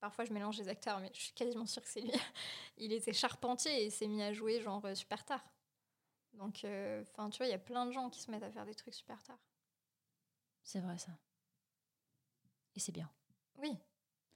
[0.00, 2.12] Parfois, je mélange les acteurs, mais je suis quasiment sûre que c'est lui.
[2.76, 5.44] il était charpentier et s'est mis à jouer genre euh, super tard.
[6.34, 8.50] Donc, euh, enfin, tu vois, il y a plein de gens qui se mettent à
[8.50, 9.38] faire des trucs super tard.
[10.62, 11.12] C'est vrai ça.
[12.76, 13.10] Et c'est bien.
[13.56, 13.76] Oui.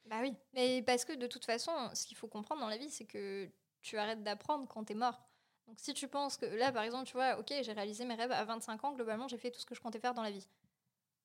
[0.06, 0.34] Bah oui.
[0.52, 3.48] Mais parce que de toute façon, ce qu'il faut comprendre dans la vie, c'est que
[3.82, 5.20] tu arrêtes d'apprendre quand t'es mort.
[5.68, 8.32] Donc si tu penses que là, par exemple, tu vois, ok, j'ai réalisé mes rêves
[8.32, 10.46] à 25 ans, globalement, j'ai fait tout ce que je comptais faire dans la vie.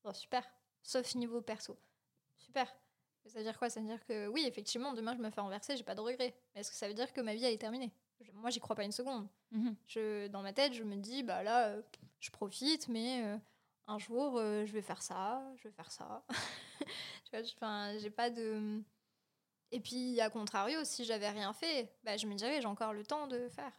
[0.04, 0.48] Bon, super.
[0.84, 1.78] Sauf niveau perso.
[2.38, 2.74] Super.
[3.28, 3.70] Ça veut dire quoi?
[3.70, 6.34] Ça veut dire que oui, effectivement, demain je me fais renverser, j'ai pas de regrets.
[6.54, 7.92] Mais est-ce que ça veut dire que ma vie elle est terminée?
[8.34, 9.28] Moi, j'y crois pas une seconde.
[9.52, 9.76] Mhm.
[9.88, 11.82] Je, dans ma tête, je me dis, bah là, euh,
[12.20, 13.38] je profite, mais euh,
[13.88, 16.24] un jour, euh, je vais faire ça, je vais faire ça.
[17.26, 18.82] tu vois, enfin, j'ai pas de.
[19.72, 23.06] Et puis, à contrario, si j'avais rien fait, bah, je me dirais, j'ai encore le
[23.06, 23.72] temps de faire.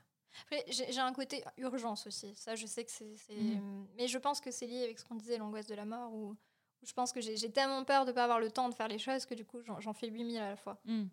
[0.43, 2.35] Après, j'ai un côté urgence aussi.
[2.37, 3.17] Ça, je sais que c'est.
[3.31, 3.89] Mhm.
[3.97, 6.37] Mais je pense que c'est lié avec ce qu'on disait, l'angoisse de la mort, où
[6.83, 8.99] je pense que j'ai tellement peur de ne pas avoir le temps de faire les
[8.99, 10.81] choses que du coup, j'en fais 8000 à la fois.
[10.85, 11.07] Hmm.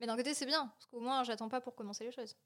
[0.00, 2.36] Mais d'un côté, c'est bien, parce qu'au moins, j'attends pas pour commencer les choses.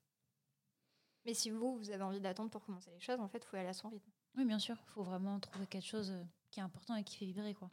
[1.24, 3.56] Mais si vous, vous avez envie d'attendre pour commencer les choses, en fait, il faut
[3.56, 4.10] aller à son rythme.
[4.36, 4.76] Oui, bien sûr.
[4.86, 7.70] Il faut vraiment trouver quelque chose euh, qui est important et qui fait vibrer, quoi.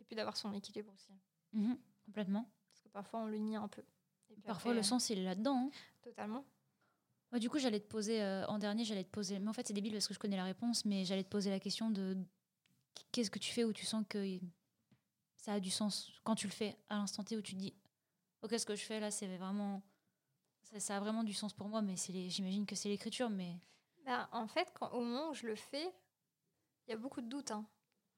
[0.00, 1.10] Et puis d'avoir son équilibre aussi.
[1.52, 1.78] Mhm.
[2.04, 2.50] Complètement.
[2.70, 3.82] Parce que parfois, on le nie un peu.
[4.30, 5.68] Et Parfois, après, le sens, il est là-dedans.
[5.68, 5.70] hein.
[6.02, 6.44] Totalement.
[7.32, 9.66] Ouais, du coup, j'allais te poser, euh, en dernier, j'allais te poser, mais en fait,
[9.66, 12.16] c'est débile parce que je connais la réponse, mais j'allais te poser la question de
[13.12, 14.38] qu'est-ce que tu fais où tu sens que
[15.36, 16.12] ça a du sens?
[16.24, 17.74] Quand tu le fais à l'instant T où tu te dis,
[18.42, 19.82] ok, ce que je fais là, c'est vraiment,
[20.62, 23.56] ça, ça a vraiment du sens pour moi, mais c'est j'imagine que c'est l'écriture, mais.
[24.04, 25.92] Bah, en fait, quand, au moment où je le fais,
[26.86, 27.50] il y a beaucoup de doutes.
[27.50, 27.66] hein.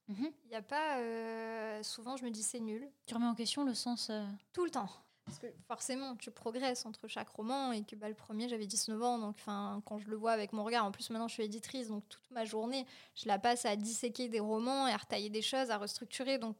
[0.08, 0.30] Mhm.
[0.44, 0.98] Il y a pas.
[0.98, 2.88] euh, souvent, je me dis c'est nul.
[3.06, 4.10] Tu remets en question le sens.
[4.10, 4.88] euh, Tout le temps.
[5.26, 9.02] Parce que forcément, tu progresses entre chaque roman et que bah, le premier, j'avais 19
[9.02, 9.18] ans.
[9.18, 11.88] Donc, quand je le vois avec mon regard, en plus, maintenant, je suis éditrice.
[11.88, 15.42] Donc, toute ma journée, je la passe à disséquer des romans et à retailler des
[15.42, 16.38] choses, à restructurer.
[16.38, 16.56] Donc,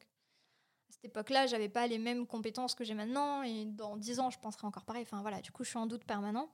[0.90, 3.44] à cette époque-là, j'avais pas les mêmes compétences que j'ai maintenant.
[3.44, 5.02] Et dans 10 ans, je penserai encore pareil.
[5.02, 6.50] Enfin, voilà, du coup, je suis en doute permanent.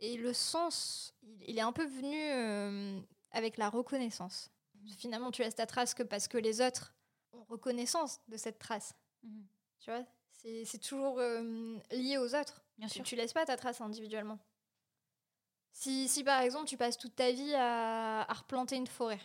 [0.00, 1.14] Et le sens,
[1.46, 3.00] il, est un peu venu euh,
[3.30, 4.50] avec la reconnaissance.
[4.98, 6.92] Finalement, tu laisses ta trace que parce que les autres
[7.32, 8.94] ont reconnaissance de cette trace.
[9.22, 9.46] Mhm.
[9.78, 10.04] Tu vois,
[10.42, 12.62] c'est toujours euh, lié aux autres.
[12.78, 13.04] Bien Tu, sûr.
[13.04, 14.38] tu laisses pas ta trace individuellement.
[15.72, 19.20] Si, si par exemple tu passes toute ta vie à, à replanter une forêt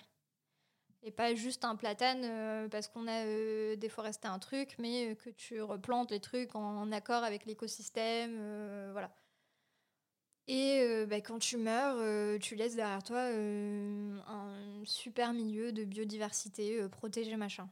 [1.04, 5.30] et pas juste un platane euh, parce qu'on a euh, déforesté un truc, mais que
[5.30, 9.12] tu replantes les trucs en, en accord avec l'écosystème, voilà.
[10.48, 17.36] Et bah, quand tu meurs, tu laisses derrière toi un super milieu de biodiversité protégé,
[17.36, 17.68] machin.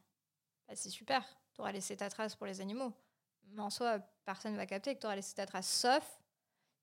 [0.68, 1.24] Bah, c'est super,
[1.54, 2.92] tu auras laissé ta trace pour les animaux.
[3.54, 6.20] Mais en soi, personne va capter que tu auras laissé ta trace, sauf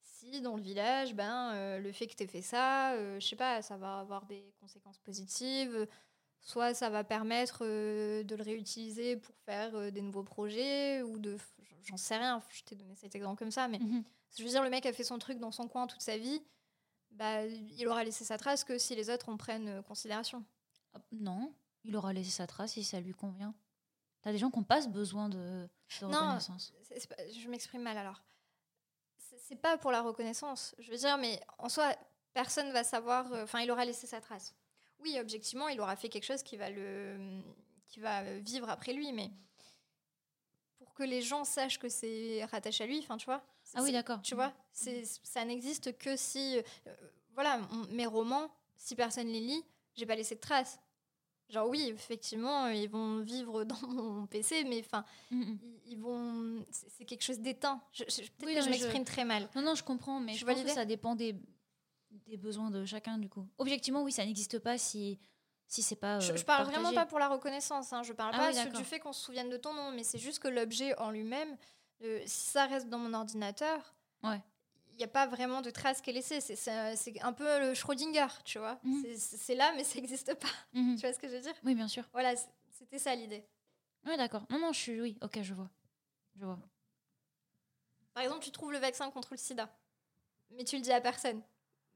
[0.03, 3.27] si dans le village, ben, euh, le fait que tu aies fait ça, euh, je
[3.27, 5.87] sais pas, ça va avoir des conséquences positives.
[6.43, 11.19] Soit ça va permettre euh, de le réutiliser pour faire euh, des nouveaux projets, ou
[11.19, 11.37] de.
[11.83, 14.05] J'en sais rien, je t'ai donné cet exemple comme ça, mais Mhm.
[14.39, 16.43] je veux dire, le mec a fait son truc dans son coin toute sa vie,
[17.11, 20.45] bah, il aura laissé sa trace que si les autres en prennent considération.
[21.13, 21.55] Non,
[21.85, 23.55] il aura laissé sa trace si ça lui convient.
[24.23, 26.09] T'as des gens qui n'ont pas ce besoin de, de Non.
[26.09, 26.73] reconnaissance.
[27.09, 28.23] Pas- je m'exprime mal alors.
[29.17, 30.75] C'est pas pour la reconnaissance.
[30.79, 31.95] Je veux dire, mais en soi,
[32.35, 33.33] personne va savoir.
[33.33, 34.55] euh, Enfin, il aura laissé sa trace.
[35.01, 37.41] Oui, objectivement, il aura fait quelque chose qui va le,
[37.89, 39.31] qui va vivre après lui, mais
[40.79, 43.43] pour que les gens sachent que c'est rattaché à lui, enfin, tu vois.
[43.75, 44.21] Ah oui, d'accord.
[44.23, 46.95] Tu vois, c'est ça n'existe que si, euh,
[47.35, 47.61] voilà,
[47.91, 49.65] mes romans, si personne les lit,
[49.95, 50.79] j'ai pas laissé de trace.
[51.51, 55.59] Genre oui, effectivement, ils vont vivre dans mon PC, mais enfin, Mhm.
[55.63, 56.65] ils, ils vont.
[56.71, 57.81] C'est quelque chose d'éteint.
[57.93, 59.49] Je, je- Peut-être Oui, que je je- m'exprime très mal.
[59.57, 61.35] Non, non, je comprends, mais je vois pense que ça dépend des,
[62.27, 63.47] des besoins de chacun, du coup.
[63.59, 65.19] Objectivement, oui, ça n'existe pas si,
[65.67, 66.21] si c'est pas.
[66.21, 66.81] Je, euh, je parle partagé.
[66.83, 67.93] vraiment pas pour la reconnaissance.
[67.93, 68.03] Hein.
[68.05, 70.19] Je parle Ah pas oui, du fait qu'on se souvienne de ton nom, mais c'est
[70.19, 71.57] juste que l'objet en lui-même,
[72.03, 74.41] euh, si ça reste dans mon ordinateur, Ouais.
[75.01, 76.41] N'y a pas vraiment de trace qui est laissée.
[76.41, 78.79] C'est- C'est c'est un peu le Schrödinger, tu vois.
[78.83, 79.05] Mhm.
[79.17, 80.49] C'est- là, mais ça n'existe pas.
[80.73, 80.97] Mhm.
[80.97, 81.55] Tu vois ce que je veux dire?
[81.65, 82.05] Oui, bien sûr.
[82.13, 82.35] Voilà,
[82.71, 83.45] c'était ça l'idée.
[84.07, 84.45] Oui, d'accord.
[84.51, 85.01] Non, non, je suis.
[85.01, 85.69] Oui, ok, je vois.
[86.39, 86.59] Je vois.
[88.15, 89.69] Par exemple, tu trouves le vaccin contre le sida,
[90.51, 91.43] mais tu le dis à personne.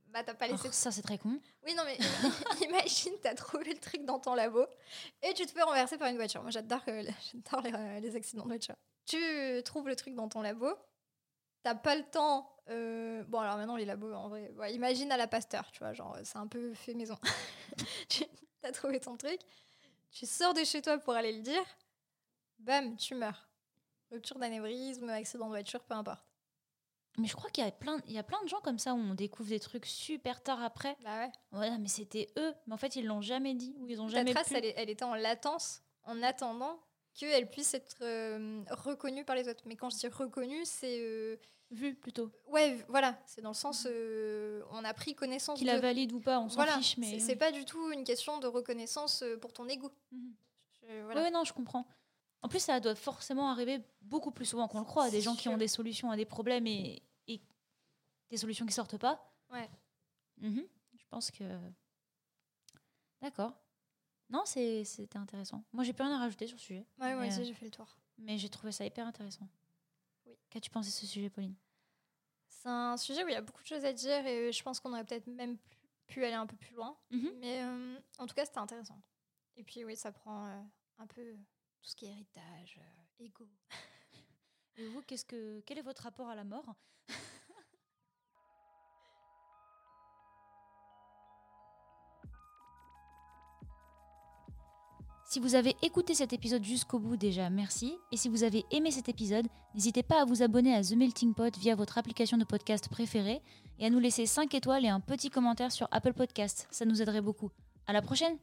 [0.09, 1.41] Bah, t'as pas laissé Alors, ça, c'est très con.
[1.65, 1.99] Oui, non, mais
[2.69, 4.65] imagine, t'as trouvé le truc dans ton labo
[5.23, 6.41] et tu te fais renverser par une voiture.
[6.43, 7.03] Moi, j'adore euh,
[7.33, 8.77] j'adore les, euh, les accidents de voiture.
[9.07, 9.19] Tu
[9.65, 10.69] trouves le truc dans ton labo,
[11.65, 12.49] t'as pas le temps.
[12.71, 15.93] Euh, Bon, alors maintenant, les labos, en vrai, ouais, imagine à la Pasteur, tu vois,
[15.93, 17.17] genre, c'est un peu fait maison.
[18.09, 18.25] tu
[18.63, 19.39] as trouvé ton truc,
[20.11, 21.65] tu sors de chez toi pour aller le dire,
[22.59, 23.49] bam, tu meurs.
[24.11, 26.25] Rupture d'anévrisme, accident de voiture, peu importe.
[27.17, 28.93] Mais je crois qu'il y a plein, il y a plein de gens comme ça
[28.93, 30.97] où on découvre des trucs super tard après.
[31.05, 31.33] Bah ouais.
[31.53, 32.53] Voilà, mais c'était eux.
[32.67, 34.57] Mais en fait, ils l'ont jamais dit ou ils ont Ta jamais trace, pu.
[34.57, 36.81] elle, est- elle était en latence en attendant
[37.15, 39.63] qu'elle puisse être euh, reconnue par les autres.
[39.67, 41.01] Mais quand je dis reconnue, c'est...
[41.01, 41.37] euh,
[41.71, 42.31] vu plutôt.
[42.49, 43.87] ouais, voilà, c'est dans le sens...
[43.91, 45.73] euh, on a pris connaissance Qu'il de...
[45.73, 46.97] la valide ou pas, on s'en voilà, fiche.
[46.99, 47.39] Mais c'est- oui.
[47.39, 49.91] pas du tout une question de reconnaissance euh, pour ton ego.
[50.13, 51.21] Je- voilà.
[51.21, 51.87] Ouais, ouais, non, je comprends.
[52.43, 55.09] En plus, ça doit forcément arriver beaucoup plus souvent qu'on le croit.
[55.11, 57.41] Des gens qui ont des solutions à des problèmes et, et
[58.29, 59.33] des solutions qui sortent pas.
[59.51, 59.71] Ouais.
[60.39, 60.63] Mhm.
[60.97, 61.45] Je pense que.
[63.23, 63.55] D'accord.
[64.31, 65.63] Non, c'est- c'était intéressant.
[65.73, 66.87] Moi, j'ai plus rien à rajouter sur ce sujet.
[66.99, 67.97] Ouais, moi aussi, euh, j'ai fait le tour.
[68.19, 69.49] mais j'ai trouvé ça hyper intéressant.
[70.27, 70.33] Oui.
[70.51, 71.55] Qu'as-tu pensé de ce sujet, Pauline?
[72.49, 74.81] C'est un sujet où il y a beaucoup de choses à dire et je pense
[74.81, 75.59] qu'on aurait peut-être même
[76.07, 76.97] pu- aller un peu plus loin.
[77.11, 77.31] Mhm.
[77.41, 79.01] Mais euh, en tout cas, c'était intéressant.
[79.57, 80.63] Et puis oui, ça prend euh,
[80.99, 81.35] un peu
[81.83, 83.47] tout ce qui est héritage, euh, ego.
[84.77, 86.75] Et vous, qu'est-ce que, quel est votre rapport à la mort?
[95.35, 97.99] Si vous avez écouté cet épisode jusqu'au bout déjà, merci.
[98.13, 101.35] Et si vous avez aimé cet épisode, n'hésitez pas à vous abonner à The Melting
[101.35, 103.43] Pot via votre application de podcast préférée
[103.81, 106.69] et à nous laisser 5 étoiles et un petit commentaire sur Apple Podcast.
[106.71, 107.51] Ça nous aiderait beaucoup.
[107.89, 108.39] À la prochaine!